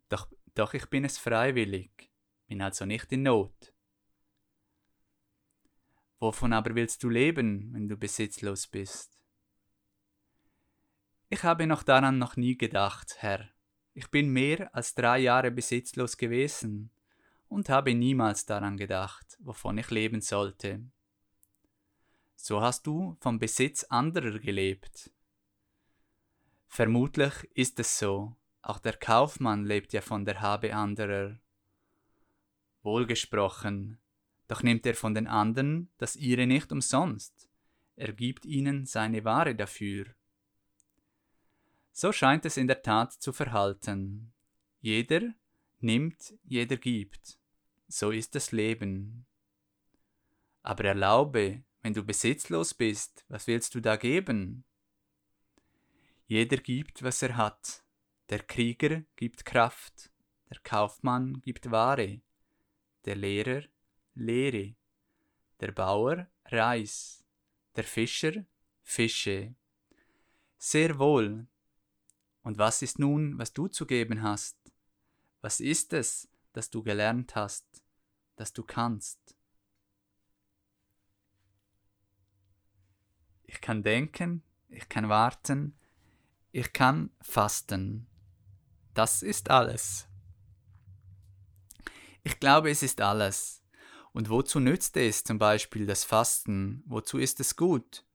doch, 0.08 0.28
doch 0.56 0.74
ich 0.74 0.86
bin 0.86 1.04
es 1.04 1.16
freiwillig, 1.16 2.10
bin 2.48 2.60
also 2.60 2.86
nicht 2.86 3.12
in 3.12 3.22
Not. 3.22 3.72
Wovon 6.18 6.52
aber 6.52 6.74
willst 6.74 7.04
du 7.04 7.08
leben, 7.08 7.72
wenn 7.72 7.86
du 7.86 7.96
besitzlos 7.96 8.66
bist? 8.66 9.16
Ich 11.28 11.44
habe 11.44 11.68
noch 11.68 11.84
daran 11.84 12.18
noch 12.18 12.36
nie 12.36 12.58
gedacht, 12.58 13.14
Herr. 13.18 13.48
Ich 13.92 14.10
bin 14.10 14.32
mehr 14.32 14.74
als 14.74 14.96
drei 14.96 15.20
Jahre 15.20 15.52
besitzlos 15.52 16.16
gewesen 16.16 16.90
und 17.48 17.68
habe 17.68 17.94
niemals 17.94 18.46
daran 18.46 18.76
gedacht, 18.76 19.36
wovon 19.40 19.78
ich 19.78 19.90
leben 19.90 20.20
sollte. 20.20 20.82
So 22.36 22.60
hast 22.60 22.86
du 22.86 23.16
vom 23.20 23.38
Besitz 23.38 23.84
anderer 23.84 24.38
gelebt. 24.38 25.10
Vermutlich 26.66 27.32
ist 27.54 27.78
es 27.78 27.98
so, 27.98 28.36
auch 28.62 28.78
der 28.78 28.96
Kaufmann 28.96 29.64
lebt 29.64 29.92
ja 29.92 30.00
von 30.00 30.24
der 30.24 30.40
Habe 30.40 30.74
anderer. 30.74 31.38
Wohlgesprochen, 32.82 33.98
doch 34.48 34.62
nimmt 34.62 34.84
er 34.84 34.94
von 34.94 35.14
den 35.14 35.26
anderen 35.26 35.90
das 35.98 36.16
ihre 36.16 36.46
nicht 36.46 36.70
umsonst, 36.72 37.48
er 37.96 38.12
gibt 38.12 38.44
ihnen 38.44 38.86
seine 38.86 39.24
Ware 39.24 39.54
dafür. 39.54 40.06
So 41.92 42.10
scheint 42.10 42.44
es 42.44 42.56
in 42.56 42.66
der 42.66 42.82
Tat 42.82 43.12
zu 43.12 43.32
verhalten. 43.32 44.32
Jeder 44.80 45.32
nimmt, 45.84 46.34
jeder 46.42 46.76
gibt. 46.76 47.38
So 47.86 48.10
ist 48.10 48.34
das 48.34 48.50
Leben. 48.50 49.26
Aber 50.62 50.84
erlaube, 50.84 51.62
wenn 51.82 51.94
du 51.94 52.02
besitzlos 52.02 52.74
bist, 52.74 53.24
was 53.28 53.46
willst 53.46 53.74
du 53.74 53.80
da 53.80 53.96
geben? 53.96 54.64
Jeder 56.26 56.56
gibt, 56.56 57.02
was 57.02 57.22
er 57.22 57.36
hat. 57.36 57.84
Der 58.30 58.40
Krieger 58.40 59.02
gibt 59.14 59.44
Kraft, 59.44 60.10
der 60.50 60.58
Kaufmann 60.62 61.40
gibt 61.42 61.70
Ware, 61.70 62.20
der 63.04 63.16
Lehrer 63.16 63.62
Lehre, 64.14 64.74
der 65.60 65.72
Bauer 65.72 66.26
Reis, 66.46 67.22
der 67.76 67.84
Fischer 67.84 68.44
Fische. 68.84 69.54
Sehr 70.58 70.98
wohl. 70.98 71.46
Und 72.42 72.58
was 72.58 72.82
ist 72.82 72.98
nun, 72.98 73.38
was 73.38 73.52
du 73.52 73.66
zu 73.68 73.86
geben 73.86 74.22
hast? 74.22 74.63
Was 75.44 75.60
ist 75.60 75.92
es, 75.92 76.26
das 76.54 76.70
du 76.70 76.82
gelernt 76.82 77.34
hast, 77.34 77.66
das 78.34 78.54
du 78.54 78.62
kannst? 78.62 79.36
Ich 83.42 83.60
kann 83.60 83.82
denken, 83.82 84.42
ich 84.70 84.88
kann 84.88 85.10
warten, 85.10 85.78
ich 86.50 86.72
kann 86.72 87.10
fasten. 87.20 88.06
Das 88.94 89.22
ist 89.22 89.50
alles. 89.50 90.08
Ich 92.22 92.40
glaube, 92.40 92.70
es 92.70 92.82
ist 92.82 93.02
alles. 93.02 93.62
Und 94.14 94.30
wozu 94.30 94.60
nützt 94.60 94.96
es 94.96 95.24
zum 95.24 95.38
Beispiel 95.38 95.84
das 95.84 96.04
Fasten? 96.04 96.82
Wozu 96.86 97.18
ist 97.18 97.38
es 97.38 97.54
gut? 97.54 98.06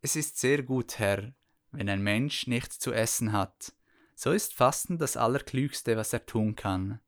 Es 0.00 0.14
ist 0.14 0.38
sehr 0.38 0.62
gut, 0.62 1.00
Herr, 1.00 1.34
wenn 1.72 1.88
ein 1.88 2.04
Mensch 2.04 2.46
nichts 2.46 2.78
zu 2.78 2.92
essen 2.92 3.32
hat. 3.32 3.74
So 4.14 4.32
ist 4.32 4.54
Fasten 4.54 4.98
das 4.98 5.16
Allerklügste, 5.16 5.96
was 5.96 6.12
er 6.12 6.26
tun 6.26 6.54
kann. 6.54 7.00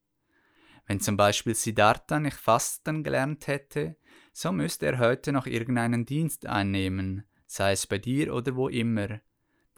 Wenn 0.86 1.00
zum 1.00 1.16
Beispiel 1.16 1.54
Siddhartha 1.54 2.20
nicht 2.20 2.36
Fasten 2.36 3.02
gelernt 3.04 3.46
hätte, 3.46 3.96
so 4.32 4.52
müsste 4.52 4.86
er 4.86 4.98
heute 4.98 5.32
noch 5.32 5.46
irgendeinen 5.46 6.04
Dienst 6.04 6.46
einnehmen, 6.46 7.24
sei 7.46 7.72
es 7.72 7.86
bei 7.86 7.98
dir 7.98 8.34
oder 8.34 8.56
wo 8.56 8.68
immer, 8.68 9.20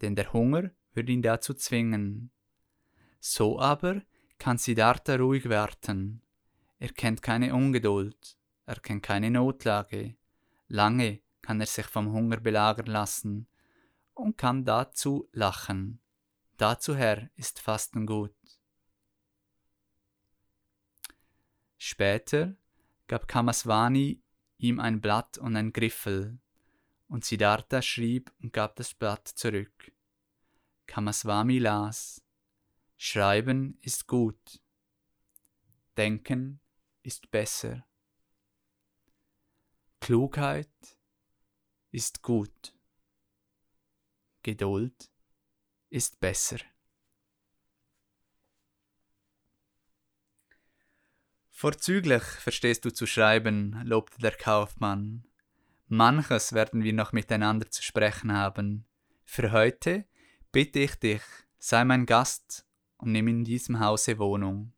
denn 0.01 0.15
der 0.15 0.33
Hunger 0.33 0.71
würde 0.93 1.11
ihn 1.11 1.21
dazu 1.21 1.53
zwingen. 1.53 2.31
So 3.19 3.59
aber 3.59 4.01
kann 4.39 4.57
Siddhartha 4.57 5.15
ruhig 5.15 5.49
warten. 5.49 6.21
Er 6.79 6.89
kennt 6.89 7.21
keine 7.21 7.53
Ungeduld, 7.53 8.37
er 8.65 8.79
kennt 8.79 9.03
keine 9.03 9.31
Notlage. 9.31 10.15
Lange 10.67 11.21
kann 11.41 11.61
er 11.61 11.67
sich 11.67 11.85
vom 11.85 12.11
Hunger 12.11 12.37
belagern 12.37 12.87
lassen 12.87 13.47
und 14.13 14.37
kann 14.37 14.65
dazu 14.65 15.29
lachen. 15.31 16.01
Dazu 16.57 16.95
Herr 16.95 17.29
ist 17.35 17.59
Fasten 17.59 18.07
gut. 18.07 18.35
Später 21.77 22.55
gab 23.05 23.27
Kamaswani 23.27 24.23
ihm 24.57 24.79
ein 24.79 24.99
Blatt 24.99 25.37
und 25.37 25.55
ein 25.55 25.71
Griffel, 25.71 26.39
und 27.07 27.23
Siddhartha 27.23 27.81
schrieb 27.81 28.33
und 28.41 28.51
gab 28.53 28.75
das 28.75 28.95
Blatt 28.95 29.27
zurück. 29.27 29.93
Kamaswami 30.87 31.59
las 31.59 32.23
Schreiben 32.97 33.77
ist 33.81 34.07
gut, 34.07 34.59
Denken 35.95 36.59
ist 37.03 37.29
besser. 37.29 37.85
Klugheit 39.99 40.97
ist 41.91 42.23
gut, 42.23 42.73
Geduld 44.41 45.11
ist 45.89 46.19
besser. 46.19 46.57
Vorzüglich 51.49 52.21
verstehst 52.21 52.85
du 52.85 52.91
zu 52.91 53.07
schreiben, 53.07 53.81
lobte 53.83 54.19
der 54.19 54.35
Kaufmann. 54.35 55.25
Manches 55.87 56.53
werden 56.53 56.83
wir 56.83 56.93
noch 56.93 57.13
miteinander 57.13 57.71
zu 57.71 57.81
sprechen 57.81 58.31
haben. 58.31 58.85
Für 59.25 59.51
heute 59.51 60.05
bitte 60.51 60.79
ich 60.79 60.95
dich, 60.95 61.21
sei 61.57 61.83
mein 61.83 62.05
Gast 62.05 62.65
und 62.97 63.11
nimm 63.11 63.27
in 63.27 63.43
diesem 63.43 63.79
Hause 63.79 64.19
Wohnung. 64.19 64.73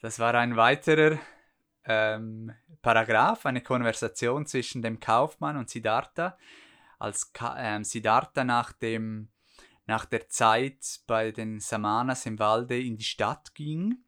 Das 0.00 0.18
war 0.18 0.34
ein 0.34 0.56
weiterer 0.56 1.18
ähm, 1.84 2.52
Paragraph, 2.84 3.46
eine 3.46 3.62
Konversation 3.62 4.44
zwischen 4.44 4.82
dem 4.82 5.00
Kaufmann 5.00 5.56
und 5.56 5.70
Siddhartha. 5.70 6.36
Als 6.98 7.32
Ka 7.32 7.56
ähm, 7.58 7.82
Siddhartha 7.82 8.44
nach, 8.44 8.72
dem, 8.72 9.28
nach 9.86 10.04
der 10.04 10.28
Zeit 10.28 11.00
bei 11.06 11.32
den 11.32 11.60
Samanas 11.60 12.26
im 12.26 12.38
Walde 12.38 12.78
in 12.78 12.98
die 12.98 13.04
Stadt 13.04 13.54
ging 13.54 14.04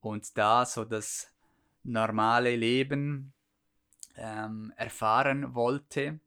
und 0.00 0.36
da 0.36 0.66
so 0.66 0.84
das 0.84 1.32
normale 1.84 2.56
Leben 2.56 3.32
ähm, 4.16 4.72
erfahren 4.76 5.54
wollte, 5.54 6.18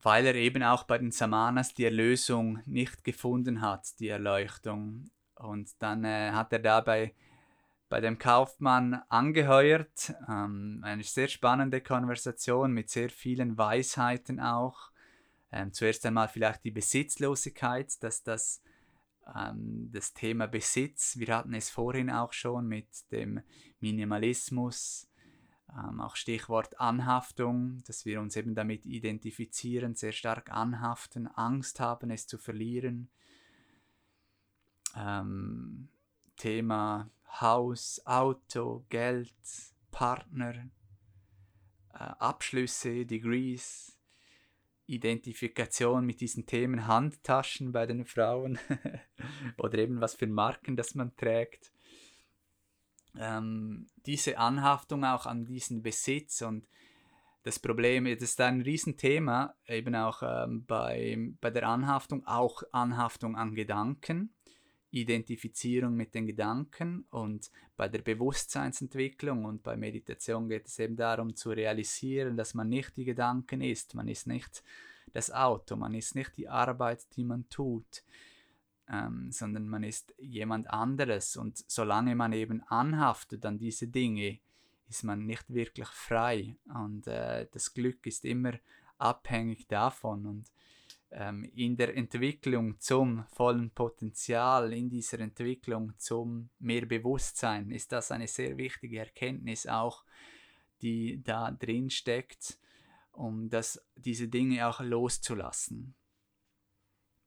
weil 0.00 0.24
er 0.24 0.34
eben 0.34 0.62
auch 0.62 0.84
bei 0.84 0.96
den 0.96 1.12
Samanas 1.12 1.74
die 1.74 1.84
Erlösung 1.84 2.62
nicht 2.64 3.04
gefunden 3.04 3.60
hat, 3.60 4.00
die 4.00 4.08
Erleuchtung. 4.08 5.10
Und 5.34 5.70
dann 5.82 6.04
äh, 6.04 6.30
hat 6.30 6.54
er 6.54 6.60
dabei 6.60 7.14
bei 7.88 8.00
dem 8.00 8.18
Kaufmann 8.18 9.02
angeheuert. 9.08 10.14
Ähm, 10.28 10.80
eine 10.82 11.02
sehr 11.02 11.28
spannende 11.28 11.80
Konversation 11.80 12.72
mit 12.72 12.90
sehr 12.90 13.10
vielen 13.10 13.56
Weisheiten 13.56 14.40
auch. 14.40 14.90
Ähm, 15.52 15.72
zuerst 15.72 16.04
einmal 16.06 16.28
vielleicht 16.28 16.64
die 16.64 16.70
Besitzlosigkeit, 16.70 18.02
dass 18.02 18.22
das 18.22 18.62
ähm, 19.34 19.90
das 19.92 20.12
Thema 20.12 20.46
Besitz, 20.46 21.18
wir 21.18 21.34
hatten 21.36 21.54
es 21.54 21.70
vorhin 21.70 22.10
auch 22.10 22.32
schon 22.32 22.66
mit 22.66 22.88
dem 23.10 23.40
Minimalismus, 23.80 25.08
ähm, 25.70 26.00
auch 26.00 26.16
Stichwort 26.16 26.78
Anhaftung, 26.80 27.82
dass 27.86 28.04
wir 28.04 28.20
uns 28.20 28.36
eben 28.36 28.54
damit 28.54 28.84
identifizieren, 28.86 29.94
sehr 29.94 30.12
stark 30.12 30.50
anhaften, 30.50 31.26
Angst 31.26 31.80
haben, 31.80 32.10
es 32.10 32.26
zu 32.26 32.38
verlieren. 32.38 33.08
Ähm, 34.96 35.88
Thema 36.36 37.08
Haus, 37.40 38.00
Auto, 38.04 38.84
Geld, 38.88 39.34
Partner, 39.90 40.70
äh, 41.92 41.98
Abschlüsse, 41.98 43.06
Degrees, 43.06 43.96
Identifikation 44.86 46.04
mit 46.04 46.20
diesen 46.20 46.46
Themen, 46.46 46.86
Handtaschen 46.86 47.72
bei 47.72 47.86
den 47.86 48.04
Frauen 48.04 48.58
oder 49.58 49.78
eben 49.78 50.00
was 50.00 50.14
für 50.14 50.26
Marken 50.26 50.76
das 50.76 50.94
man 50.94 51.16
trägt. 51.16 51.72
Ähm, 53.16 53.86
diese 54.06 54.38
Anhaftung 54.38 55.04
auch 55.04 55.26
an 55.26 55.46
diesen 55.46 55.82
Besitz 55.82 56.42
und 56.42 56.66
das 57.44 57.58
Problem, 57.58 58.06
das 58.06 58.22
ist 58.22 58.40
ein 58.40 58.62
Riesenthema, 58.62 59.54
eben 59.66 59.94
auch 59.94 60.22
ähm, 60.22 60.64
bei, 60.66 61.16
bei 61.40 61.50
der 61.50 61.68
Anhaftung, 61.68 62.26
auch 62.26 62.62
Anhaftung 62.72 63.36
an 63.36 63.54
Gedanken, 63.54 64.34
Identifizierung 64.94 65.94
mit 65.94 66.14
den 66.14 66.26
Gedanken 66.26 67.04
und 67.10 67.50
bei 67.76 67.88
der 67.88 68.02
Bewusstseinsentwicklung 68.02 69.44
und 69.44 69.62
bei 69.62 69.76
Meditation 69.76 70.48
geht 70.48 70.66
es 70.66 70.78
eben 70.78 70.96
darum 70.96 71.34
zu 71.34 71.50
realisieren, 71.50 72.36
dass 72.36 72.54
man 72.54 72.68
nicht 72.68 72.96
die 72.96 73.04
Gedanken 73.04 73.60
ist, 73.60 73.94
man 73.94 74.08
ist 74.08 74.26
nicht 74.26 74.62
das 75.12 75.30
Auto, 75.32 75.76
man 75.76 75.94
ist 75.94 76.14
nicht 76.14 76.36
die 76.36 76.48
Arbeit, 76.48 77.04
die 77.16 77.24
man 77.24 77.48
tut, 77.48 78.04
ähm, 78.88 79.30
sondern 79.32 79.68
man 79.68 79.82
ist 79.82 80.14
jemand 80.18 80.70
anderes. 80.70 81.36
Und 81.36 81.64
solange 81.68 82.14
man 82.14 82.32
eben 82.32 82.62
anhaftet 82.62 83.44
an 83.46 83.58
diese 83.58 83.88
Dinge, 83.88 84.38
ist 84.88 85.04
man 85.04 85.26
nicht 85.26 85.52
wirklich 85.52 85.88
frei. 85.88 86.56
Und 86.72 87.06
äh, 87.06 87.48
das 87.50 87.74
Glück 87.74 88.06
ist 88.06 88.24
immer 88.24 88.52
abhängig 88.98 89.66
davon. 89.66 90.26
Und 90.26 90.52
ähm, 91.14 91.44
in 91.54 91.76
der 91.76 91.96
Entwicklung 91.96 92.80
zum 92.80 93.24
vollen 93.28 93.70
Potenzial, 93.70 94.72
in 94.72 94.90
dieser 94.90 95.20
Entwicklung 95.20 95.92
zum 95.96 96.50
mehr 96.58 96.86
Bewusstsein, 96.86 97.70
ist 97.70 97.92
das 97.92 98.10
eine 98.10 98.26
sehr 98.26 98.56
wichtige 98.56 98.98
Erkenntnis 98.98 99.66
auch, 99.66 100.04
die 100.82 101.22
da 101.22 101.52
drin 101.52 101.88
steckt, 101.88 102.58
um 103.12 103.48
das, 103.48 103.80
diese 103.94 104.28
Dinge 104.28 104.66
auch 104.66 104.80
loszulassen. 104.80 105.94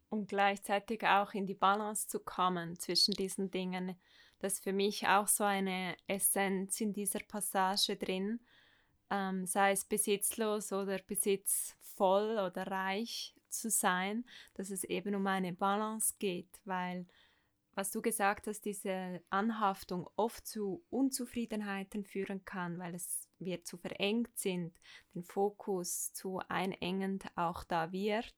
Und 0.10 0.28
gleichzeitig 0.28 1.04
auch 1.04 1.34
in 1.34 1.48
die 1.48 1.54
Balance 1.54 2.08
zu 2.08 2.20
kommen 2.20 2.78
zwischen 2.80 3.14
diesen 3.14 3.52
Dingen. 3.52 3.96
Das 4.40 4.54
ist 4.54 4.64
für 4.64 4.74
mich 4.74 5.08
auch 5.08 5.28
so 5.28 5.44
eine 5.44 5.96
Essenz 6.08 6.82
in 6.82 6.94
dieser 6.94 7.20
Passage 7.20 7.96
drin, 7.96 8.40
ähm, 9.10 9.46
sei 9.46 9.72
es 9.72 9.86
besitzlos 9.86 10.74
oder 10.74 11.00
besitzvoll 11.00 12.38
oder 12.38 12.68
reich 12.68 13.37
zu 13.50 13.70
sein, 13.70 14.26
dass 14.54 14.70
es 14.70 14.84
eben 14.84 15.16
um 15.16 15.28
eine 15.28 15.54
Balance 15.54 16.16
geht, 16.20 16.60
weil 16.66 17.06
was 17.76 17.92
du 17.92 18.02
gesagt 18.02 18.48
hast, 18.48 18.62
diese 18.66 19.22
Anhaftung 19.30 20.10
oft 20.16 20.48
zu 20.48 20.84
Unzufriedenheiten 20.90 22.04
führen 22.04 22.44
kann, 22.44 22.80
weil 22.80 22.96
es 22.96 23.28
wir 23.38 23.64
zu 23.64 23.78
verengt 23.78 24.36
sind, 24.36 24.76
den 25.14 25.24
Fokus 25.24 26.12
zu 26.14 26.40
einengend 26.48 27.26
auch 27.36 27.64
da 27.64 27.92
wird 27.92 28.34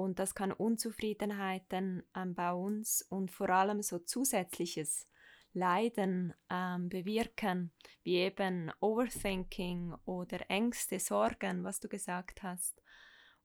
und 0.00 0.18
das 0.18 0.34
kann 0.34 0.50
Unzufriedenheiten 0.50 2.02
ähm, 2.16 2.34
bei 2.34 2.52
uns 2.52 3.02
und 3.02 3.30
vor 3.30 3.50
allem 3.50 3.82
so 3.82 3.98
zusätzliches 3.98 5.06
Leiden 5.52 6.32
ähm, 6.48 6.88
bewirken, 6.88 7.70
wie 8.02 8.16
eben 8.16 8.72
Overthinking 8.80 9.94
oder 10.06 10.48
Ängste, 10.48 11.00
Sorgen, 11.00 11.64
was 11.64 11.80
du 11.80 11.88
gesagt 11.88 12.42
hast. 12.42 12.80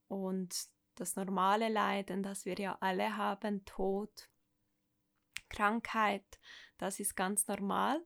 Und 0.08 0.56
das 0.96 1.16
normale 1.16 1.70
Leiden, 1.70 2.24
das 2.24 2.46
wir 2.46 2.56
ja 2.56 2.78
alle 2.80 3.18
haben, 3.18 3.64
Tod, 3.66 4.30
Krankheit, 5.50 6.26
das 6.78 7.00
ist 7.00 7.16
ganz 7.16 7.48
normal. 7.48 8.04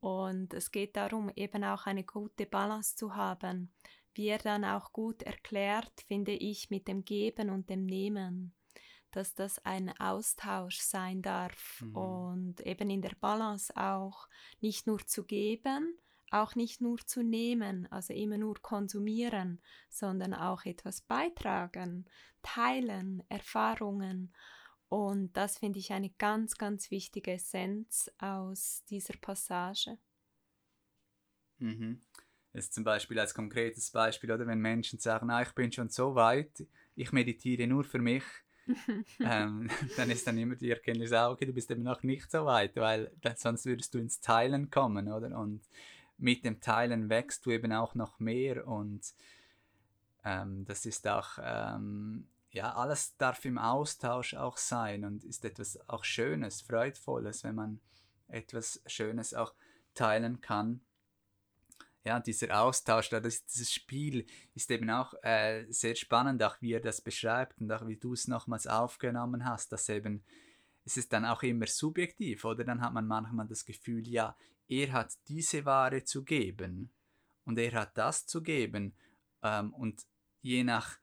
Und 0.00 0.54
es 0.54 0.70
geht 0.70 0.96
darum, 0.96 1.30
eben 1.34 1.64
auch 1.64 1.86
eine 1.86 2.04
gute 2.04 2.46
Balance 2.46 2.96
zu 2.96 3.16
haben 3.16 3.72
wie 4.16 4.28
er 4.28 4.38
dann 4.38 4.64
auch 4.64 4.92
gut 4.92 5.22
erklärt, 5.22 5.92
finde 6.06 6.32
ich, 6.32 6.70
mit 6.70 6.88
dem 6.88 7.04
Geben 7.04 7.50
und 7.50 7.68
dem 7.68 7.84
Nehmen, 7.84 8.54
dass 9.10 9.34
das 9.34 9.58
ein 9.64 9.98
Austausch 10.00 10.78
sein 10.78 11.22
darf 11.22 11.82
mhm. 11.82 11.96
und 11.96 12.60
eben 12.62 12.90
in 12.90 13.02
der 13.02 13.14
Balance 13.20 13.76
auch 13.76 14.28
nicht 14.60 14.86
nur 14.86 15.06
zu 15.06 15.24
geben, 15.24 15.98
auch 16.42 16.54
nicht 16.54 16.80
nur 16.80 16.98
zu 16.98 17.22
nehmen, 17.22 17.90
also 17.90 18.12
immer 18.12 18.38
nur 18.38 18.60
konsumieren, 18.60 19.60
sondern 19.88 20.34
auch 20.34 20.64
etwas 20.64 21.00
beitragen, 21.00 22.06
teilen, 22.42 23.22
Erfahrungen. 23.28 24.34
Und 24.88 25.36
das 25.36 25.58
finde 25.58 25.78
ich 25.78 25.92
eine 25.92 26.10
ganz, 26.10 26.56
ganz 26.56 26.90
wichtige 26.90 27.32
Essenz 27.32 28.10
aus 28.18 28.84
dieser 28.88 29.16
Passage. 29.16 29.98
Mhm 31.58 32.00
ist 32.56 32.74
zum 32.74 32.84
Beispiel 32.84 33.18
als 33.18 33.34
konkretes 33.34 33.90
Beispiel, 33.90 34.32
oder 34.32 34.46
wenn 34.46 34.58
Menschen 34.58 34.98
sagen, 34.98 35.30
ah, 35.30 35.42
ich 35.42 35.52
bin 35.52 35.70
schon 35.70 35.88
so 35.88 36.14
weit, 36.14 36.66
ich 36.94 37.12
meditiere 37.12 37.66
nur 37.66 37.84
für 37.84 37.98
mich, 37.98 38.24
ähm, 39.20 39.68
dann 39.96 40.10
ist 40.10 40.26
dann 40.26 40.38
immer 40.38 40.56
die 40.56 40.70
Erkenntnis, 40.70 41.12
ah, 41.12 41.30
okay, 41.30 41.44
du 41.46 41.52
bist 41.52 41.70
eben 41.70 41.82
noch 41.82 42.02
nicht 42.02 42.30
so 42.30 42.44
weit, 42.44 42.74
weil 42.76 43.12
sonst 43.36 43.66
würdest 43.66 43.94
du 43.94 43.98
ins 43.98 44.20
Teilen 44.20 44.70
kommen, 44.70 45.12
oder? 45.12 45.38
Und 45.38 45.62
mit 46.18 46.44
dem 46.44 46.60
Teilen 46.60 47.08
wächst 47.08 47.46
du 47.46 47.50
eben 47.50 47.72
auch 47.72 47.94
noch 47.94 48.18
mehr 48.20 48.66
und 48.66 49.14
Ähm, 50.28 50.64
das 50.64 50.86
ist 50.86 51.06
auch, 51.06 51.38
ähm, 51.40 52.26
ja, 52.50 52.74
alles 52.74 53.16
darf 53.16 53.44
im 53.44 53.58
Austausch 53.58 54.34
auch 54.34 54.56
sein 54.56 55.04
und 55.04 55.22
ist 55.22 55.44
etwas 55.44 55.78
auch 55.88 56.02
Schönes, 56.02 56.62
Freudvolles, 56.62 57.44
wenn 57.44 57.54
man 57.54 57.80
etwas 58.26 58.82
Schönes 58.86 59.34
auch 59.34 59.54
teilen 59.94 60.40
kann. 60.40 60.80
Ja, 62.02 62.18
dieser 62.18 62.60
Austausch, 62.60 63.08
das, 63.10 63.44
dieses 63.46 63.72
Spiel 63.72 64.26
ist 64.54 64.68
eben 64.72 64.90
auch 64.90 65.14
äh, 65.22 65.64
sehr 65.70 65.94
spannend, 65.94 66.42
auch 66.42 66.60
wie 66.60 66.72
er 66.72 66.80
das 66.80 67.00
beschreibt 67.00 67.60
und 67.60 67.70
auch 67.70 67.86
wie 67.86 67.96
du 67.96 68.12
es 68.14 68.26
nochmals 68.26 68.66
aufgenommen 68.66 69.44
hast, 69.44 69.70
dass 69.70 69.88
eben, 69.88 70.24
es 70.84 70.96
ist 70.96 71.12
dann 71.12 71.24
auch 71.24 71.44
immer 71.44 71.68
subjektiv, 71.68 72.44
oder? 72.44 72.64
Dann 72.64 72.80
hat 72.80 72.92
man 72.92 73.06
manchmal 73.06 73.46
das 73.46 73.64
Gefühl, 73.64 74.08
ja, 74.08 74.36
er 74.68 74.92
hat 74.92 75.12
diese 75.28 75.64
Ware 75.64 76.04
zu 76.04 76.24
geben 76.24 76.90
und 77.44 77.58
er 77.58 77.72
hat 77.72 77.96
das 77.96 78.26
zu 78.26 78.42
geben 78.42 78.94
ähm, 79.42 79.72
und 79.74 80.06
je 80.42 80.64
nach 80.64 80.98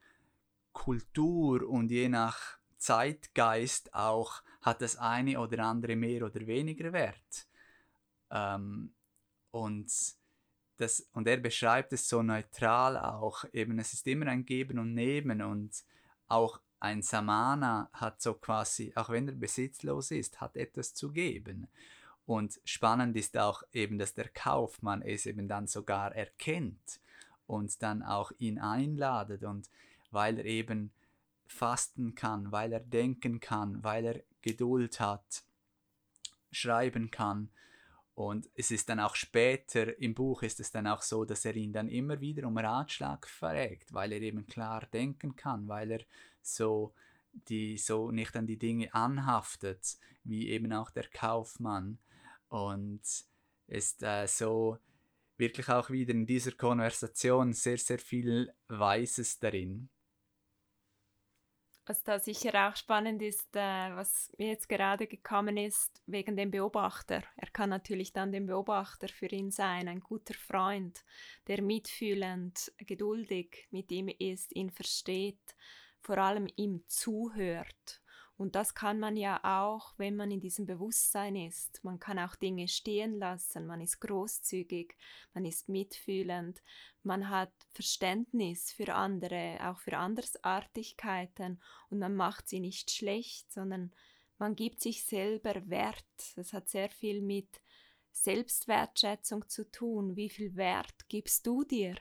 Kultur 0.72 1.68
und 1.68 1.90
je 1.90 2.08
nach 2.08 2.58
Zeitgeist 2.76 3.94
auch 3.94 4.42
hat 4.60 4.82
das 4.82 4.96
eine 4.96 5.40
oder 5.40 5.64
andere 5.64 5.96
mehr 5.96 6.24
oder 6.24 6.46
weniger 6.46 6.92
Wert. 6.92 7.46
Ähm, 8.30 8.92
und, 9.50 9.90
das, 10.76 11.08
und 11.12 11.28
er 11.28 11.36
beschreibt 11.36 11.92
es 11.92 12.08
so 12.08 12.22
neutral 12.22 12.98
auch, 12.98 13.44
eben 13.52 13.78
es 13.78 13.92
ist 13.92 14.06
immer 14.06 14.26
ein 14.26 14.44
Geben 14.44 14.78
und 14.78 14.94
Nehmen 14.94 15.40
und 15.40 15.84
auch 16.26 16.60
ein 16.80 17.02
Samana 17.02 17.88
hat 17.92 18.20
so 18.20 18.34
quasi, 18.34 18.92
auch 18.94 19.08
wenn 19.08 19.28
er 19.28 19.34
besitzlos 19.34 20.10
ist, 20.10 20.40
hat 20.40 20.56
etwas 20.56 20.92
zu 20.92 21.12
geben. 21.12 21.68
Und 22.26 22.60
spannend 22.64 23.16
ist 23.16 23.36
auch 23.36 23.62
eben, 23.72 23.98
dass 23.98 24.14
der 24.14 24.28
Kaufmann 24.28 25.02
es 25.02 25.26
eben 25.26 25.48
dann 25.48 25.66
sogar 25.66 26.14
erkennt 26.14 27.00
und 27.46 27.82
dann 27.82 28.02
auch 28.02 28.32
ihn 28.38 28.58
einladet 28.58 29.44
und 29.44 29.68
weil 30.10 30.38
er 30.38 30.46
eben 30.46 30.92
fasten 31.46 32.14
kann, 32.14 32.50
weil 32.50 32.72
er 32.72 32.80
denken 32.80 33.40
kann, 33.40 33.84
weil 33.84 34.04
er 34.06 34.20
Geduld 34.40 35.00
hat, 35.00 35.44
schreiben 36.50 37.10
kann 37.10 37.50
und 38.14 38.48
es 38.54 38.70
ist 38.70 38.88
dann 38.88 39.00
auch 39.00 39.16
später 39.16 39.98
im 39.98 40.14
Buch 40.14 40.42
ist 40.42 40.60
es 40.60 40.70
dann 40.70 40.86
auch 40.86 41.02
so, 41.02 41.24
dass 41.24 41.44
er 41.44 41.56
ihn 41.56 41.72
dann 41.72 41.88
immer 41.88 42.20
wieder 42.20 42.46
um 42.46 42.56
Ratschlag 42.56 43.26
fragt, 43.26 43.92
weil 43.92 44.12
er 44.12 44.20
eben 44.20 44.46
klar 44.46 44.86
denken 44.92 45.34
kann, 45.34 45.66
weil 45.66 45.90
er 45.90 46.00
so 46.40 46.94
die 47.48 47.76
so 47.76 48.12
nicht 48.12 48.36
an 48.36 48.46
die 48.46 48.58
Dinge 48.58 48.94
anhaftet, 48.94 49.98
wie 50.22 50.48
eben 50.48 50.72
auch 50.72 50.90
der 50.90 51.08
Kaufmann. 51.08 51.98
Und 52.54 53.02
ist 53.66 54.04
äh, 54.04 54.28
so 54.28 54.78
wirklich 55.36 55.68
auch 55.68 55.90
wieder 55.90 56.12
in 56.12 56.24
dieser 56.24 56.52
Konversation 56.52 57.52
sehr, 57.52 57.78
sehr 57.78 57.98
viel 57.98 58.54
Weises 58.68 59.40
darin. 59.40 59.88
Was 61.84 62.04
da 62.04 62.20
sicher 62.20 62.68
auch 62.68 62.76
spannend 62.76 63.22
ist, 63.22 63.56
äh, 63.56 63.96
was 63.96 64.32
mir 64.38 64.50
jetzt 64.50 64.68
gerade 64.68 65.08
gekommen 65.08 65.56
ist, 65.56 66.00
wegen 66.06 66.36
dem 66.36 66.52
Beobachter. 66.52 67.24
Er 67.36 67.50
kann 67.50 67.70
natürlich 67.70 68.12
dann 68.12 68.30
dem 68.30 68.46
Beobachter 68.46 69.08
für 69.08 69.26
ihn 69.26 69.50
sein, 69.50 69.88
ein 69.88 69.98
guter 69.98 70.34
Freund, 70.34 71.04
der 71.48 71.60
mitfühlend, 71.60 72.72
geduldig 72.78 73.66
mit 73.72 73.90
ihm 73.90 74.06
ist, 74.06 74.54
ihn 74.54 74.70
versteht, 74.70 75.56
vor 76.02 76.18
allem 76.18 76.46
ihm 76.54 76.84
zuhört 76.86 78.03
und 78.36 78.56
das 78.56 78.74
kann 78.74 78.98
man 78.98 79.16
ja 79.16 79.40
auch, 79.44 79.94
wenn 79.96 80.16
man 80.16 80.30
in 80.30 80.40
diesem 80.40 80.66
Bewusstsein 80.66 81.36
ist. 81.36 81.84
Man 81.84 82.00
kann 82.00 82.18
auch 82.18 82.34
Dinge 82.34 82.66
stehen 82.66 83.18
lassen, 83.18 83.66
man 83.66 83.80
ist 83.80 84.00
großzügig, 84.00 84.96
man 85.34 85.44
ist 85.44 85.68
mitfühlend, 85.68 86.60
man 87.04 87.28
hat 87.28 87.52
Verständnis 87.70 88.72
für 88.72 88.94
andere, 88.94 89.58
auch 89.62 89.78
für 89.78 89.96
Andersartigkeiten 89.96 91.62
und 91.90 92.00
man 92.00 92.16
macht 92.16 92.48
sie 92.48 92.58
nicht 92.58 92.90
schlecht, 92.90 93.52
sondern 93.52 93.92
man 94.38 94.56
gibt 94.56 94.80
sich 94.80 95.04
selber 95.04 95.68
Wert. 95.68 96.04
Das 96.34 96.52
hat 96.52 96.68
sehr 96.68 96.90
viel 96.90 97.22
mit 97.22 97.60
Selbstwertschätzung 98.10 99.48
zu 99.48 99.70
tun. 99.70 100.16
Wie 100.16 100.28
viel 100.30 100.56
Wert 100.56 101.08
gibst 101.08 101.46
du 101.46 101.62
dir? 101.62 101.96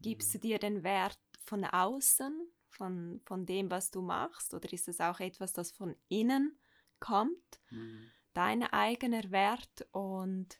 Gibst 0.00 0.34
du 0.34 0.38
mhm. 0.38 0.42
dir 0.42 0.58
den 0.58 0.82
Wert 0.82 1.18
von 1.44 1.64
außen, 1.64 2.52
von, 2.82 3.20
von 3.24 3.46
dem, 3.46 3.70
was 3.70 3.92
du 3.92 4.02
machst? 4.02 4.54
Oder 4.54 4.72
ist 4.72 4.88
es 4.88 5.00
auch 5.00 5.20
etwas, 5.20 5.52
das 5.52 5.70
von 5.70 5.94
innen 6.08 6.58
kommt? 6.98 7.60
Mhm. 7.70 8.10
Dein 8.34 8.64
eigener 8.64 9.30
Wert 9.30 9.86
und 9.92 10.58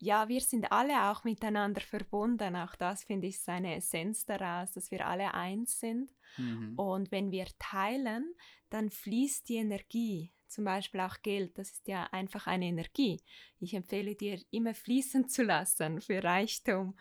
ja, 0.00 0.28
wir 0.28 0.40
sind 0.40 0.72
alle 0.72 1.10
auch 1.10 1.22
miteinander 1.22 1.80
verbunden. 1.80 2.56
Auch 2.56 2.74
das 2.74 3.04
finde 3.04 3.28
ich 3.28 3.40
seine 3.40 3.76
Essenz 3.76 4.24
daraus, 4.24 4.72
dass 4.72 4.90
wir 4.90 5.06
alle 5.06 5.32
eins 5.34 5.78
sind. 5.78 6.12
Mhm. 6.38 6.74
Und 6.76 7.12
wenn 7.12 7.30
wir 7.30 7.46
teilen, 7.60 8.34
dann 8.68 8.90
fließt 8.90 9.48
die 9.48 9.56
Energie. 9.56 10.32
Zum 10.48 10.64
Beispiel 10.64 11.00
auch 11.00 11.20
Geld, 11.22 11.56
das 11.58 11.70
ist 11.70 11.86
ja 11.86 12.04
einfach 12.04 12.46
eine 12.48 12.66
Energie. 12.66 13.20
Ich 13.60 13.74
empfehle 13.74 14.16
dir, 14.16 14.40
immer 14.50 14.74
fließen 14.74 15.28
zu 15.28 15.42
lassen 15.42 16.00
für 16.00 16.24
Reichtum 16.24 16.96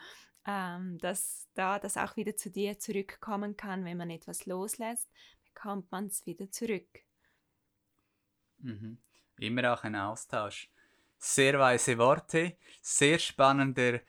ähm, 0.47 0.97
dass 0.99 1.47
da 1.53 1.77
das 1.77 1.97
auch 1.97 2.15
wieder 2.15 2.37
zu 2.37 2.49
dir 2.49 2.79
zurückkommen 2.79 3.57
kann. 3.57 3.83
Wenn 3.83 3.97
man 3.97 4.09
etwas 4.09 4.45
loslässt, 4.45 5.09
bekommt 5.53 5.91
man 5.91 6.07
es 6.07 6.25
wieder 6.25 6.49
zurück. 6.49 6.87
Mhm. 8.59 8.97
Immer 9.37 9.73
auch 9.73 9.83
ein 9.83 9.95
Austausch. 9.95 10.71
Sehr 11.19 11.59
weise 11.59 11.97
Worte, 11.97 12.55
sehr 12.81 13.19
spannender, 13.19 13.99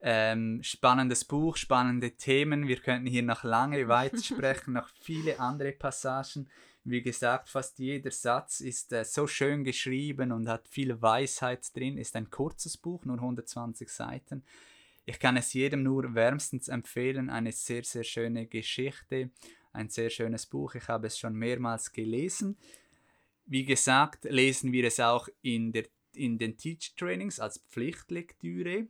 ähm, 0.00 0.62
spannendes 0.62 1.24
Buch, 1.24 1.56
spannende 1.56 2.12
Themen. 2.12 2.68
Wir 2.68 2.80
könnten 2.80 3.06
hier 3.06 3.22
noch 3.22 3.44
lange 3.44 3.86
weitersprechen, 3.88 4.72
noch 4.72 4.88
viele 5.00 5.38
andere 5.38 5.72
Passagen. 5.72 6.48
Wie 6.84 7.02
gesagt, 7.02 7.48
fast 7.48 7.78
jeder 7.78 8.10
Satz 8.10 8.60
ist 8.60 8.92
äh, 8.92 9.04
so 9.04 9.26
schön 9.26 9.62
geschrieben 9.62 10.32
und 10.32 10.48
hat 10.48 10.68
viel 10.68 11.00
Weisheit 11.02 11.76
drin. 11.76 11.98
Ist 11.98 12.16
ein 12.16 12.30
kurzes 12.30 12.76
Buch, 12.76 13.04
nur 13.04 13.16
120 13.16 13.88
Seiten. 13.88 14.42
Ich 15.04 15.18
kann 15.18 15.36
es 15.36 15.52
jedem 15.52 15.82
nur 15.82 16.14
wärmstens 16.14 16.68
empfehlen. 16.68 17.28
Eine 17.28 17.52
sehr, 17.52 17.82
sehr 17.82 18.04
schöne 18.04 18.46
Geschichte, 18.46 19.30
ein 19.72 19.88
sehr 19.88 20.10
schönes 20.10 20.46
Buch. 20.46 20.74
Ich 20.74 20.86
habe 20.88 21.08
es 21.08 21.18
schon 21.18 21.34
mehrmals 21.34 21.92
gelesen. 21.92 22.56
Wie 23.44 23.64
gesagt, 23.64 24.24
lesen 24.24 24.72
wir 24.72 24.84
es 24.84 25.00
auch 25.00 25.28
in, 25.42 25.72
der, 25.72 25.86
in 26.14 26.38
den 26.38 26.56
Teach 26.56 26.94
Trainings 26.96 27.40
als 27.40 27.58
Pflichtlektüre. 27.68 28.86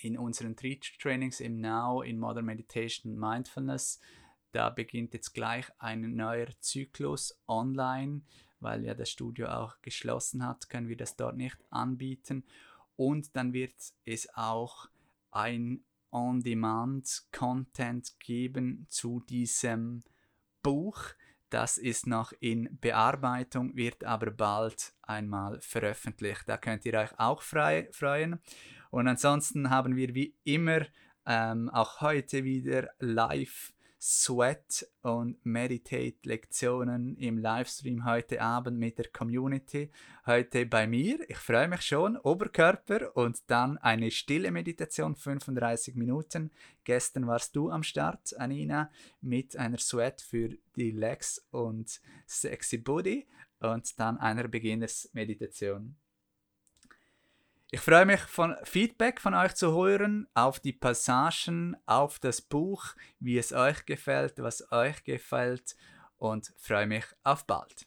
In 0.00 0.16
unseren 0.16 0.56
Teach 0.56 0.98
Trainings 1.00 1.40
im 1.40 1.60
Now, 1.60 2.02
in 2.02 2.18
Modern 2.18 2.44
Meditation 2.44 3.18
Mindfulness. 3.18 4.00
Da 4.52 4.70
beginnt 4.70 5.14
jetzt 5.14 5.32
gleich 5.32 5.66
ein 5.78 6.14
neuer 6.14 6.48
Zyklus 6.60 7.40
online, 7.48 8.22
weil 8.60 8.84
ja 8.84 8.94
das 8.94 9.10
Studio 9.10 9.48
auch 9.48 9.80
geschlossen 9.82 10.46
hat, 10.46 10.68
können 10.68 10.88
wir 10.88 10.96
das 10.96 11.16
dort 11.16 11.36
nicht 11.36 11.56
anbieten. 11.70 12.44
Und 12.96 13.34
dann 13.34 13.52
wird 13.52 13.74
es 14.04 14.28
auch 14.34 14.88
ein 15.32 15.84
On-Demand-Content 16.10 18.18
geben 18.20 18.86
zu 18.88 19.20
diesem 19.20 20.02
Buch. 20.62 21.02
Das 21.50 21.76
ist 21.76 22.06
noch 22.06 22.32
in 22.40 22.78
Bearbeitung, 22.80 23.76
wird 23.76 24.04
aber 24.04 24.30
bald 24.30 24.94
einmal 25.02 25.60
veröffentlicht. 25.60 26.48
Da 26.48 26.56
könnt 26.56 26.86
ihr 26.86 26.94
euch 26.94 27.18
auch 27.18 27.42
frei, 27.42 27.90
freuen. 27.92 28.40
Und 28.90 29.08
ansonsten 29.08 29.70
haben 29.70 29.96
wir 29.96 30.14
wie 30.14 30.36
immer 30.44 30.86
ähm, 31.26 31.68
auch 31.70 32.00
heute 32.00 32.44
wieder 32.44 32.90
live 32.98 33.71
Sweat 34.04 34.84
und 35.02 35.36
Meditate 35.46 36.16
Lektionen 36.24 37.16
im 37.18 37.38
Livestream 37.38 38.04
heute 38.04 38.42
Abend 38.42 38.76
mit 38.76 38.98
der 38.98 39.08
Community. 39.12 39.92
Heute 40.26 40.66
bei 40.66 40.88
mir, 40.88 41.20
ich 41.30 41.36
freue 41.36 41.68
mich 41.68 41.82
schon, 41.82 42.16
Oberkörper 42.16 43.16
und 43.16 43.38
dann 43.46 43.78
eine 43.78 44.10
stille 44.10 44.50
Meditation, 44.50 45.14
35 45.14 45.94
Minuten. 45.94 46.50
Gestern 46.82 47.28
warst 47.28 47.54
du 47.54 47.70
am 47.70 47.84
Start, 47.84 48.36
Anina, 48.36 48.90
mit 49.20 49.56
einer 49.56 49.78
Sweat 49.78 50.20
für 50.20 50.48
die 50.74 50.90
Legs 50.90 51.46
und 51.52 52.00
Sexy 52.26 52.78
Body 52.78 53.28
und 53.60 54.00
dann 54.00 54.18
einer 54.18 54.48
Beginners-Meditation. 54.48 55.94
Ich 57.74 57.80
freue 57.80 58.04
mich, 58.04 58.20
von 58.20 58.54
Feedback 58.64 59.18
von 59.18 59.32
euch 59.32 59.54
zu 59.54 59.72
hören 59.72 60.28
auf 60.34 60.60
die 60.60 60.74
Passagen, 60.74 61.74
auf 61.86 62.18
das 62.18 62.42
Buch, 62.42 62.84
wie 63.18 63.38
es 63.38 63.54
euch 63.54 63.86
gefällt, 63.86 64.34
was 64.42 64.70
euch 64.70 65.02
gefällt 65.04 65.74
und 66.18 66.52
freue 66.58 66.86
mich 66.86 67.06
auf 67.24 67.46
bald. 67.46 67.86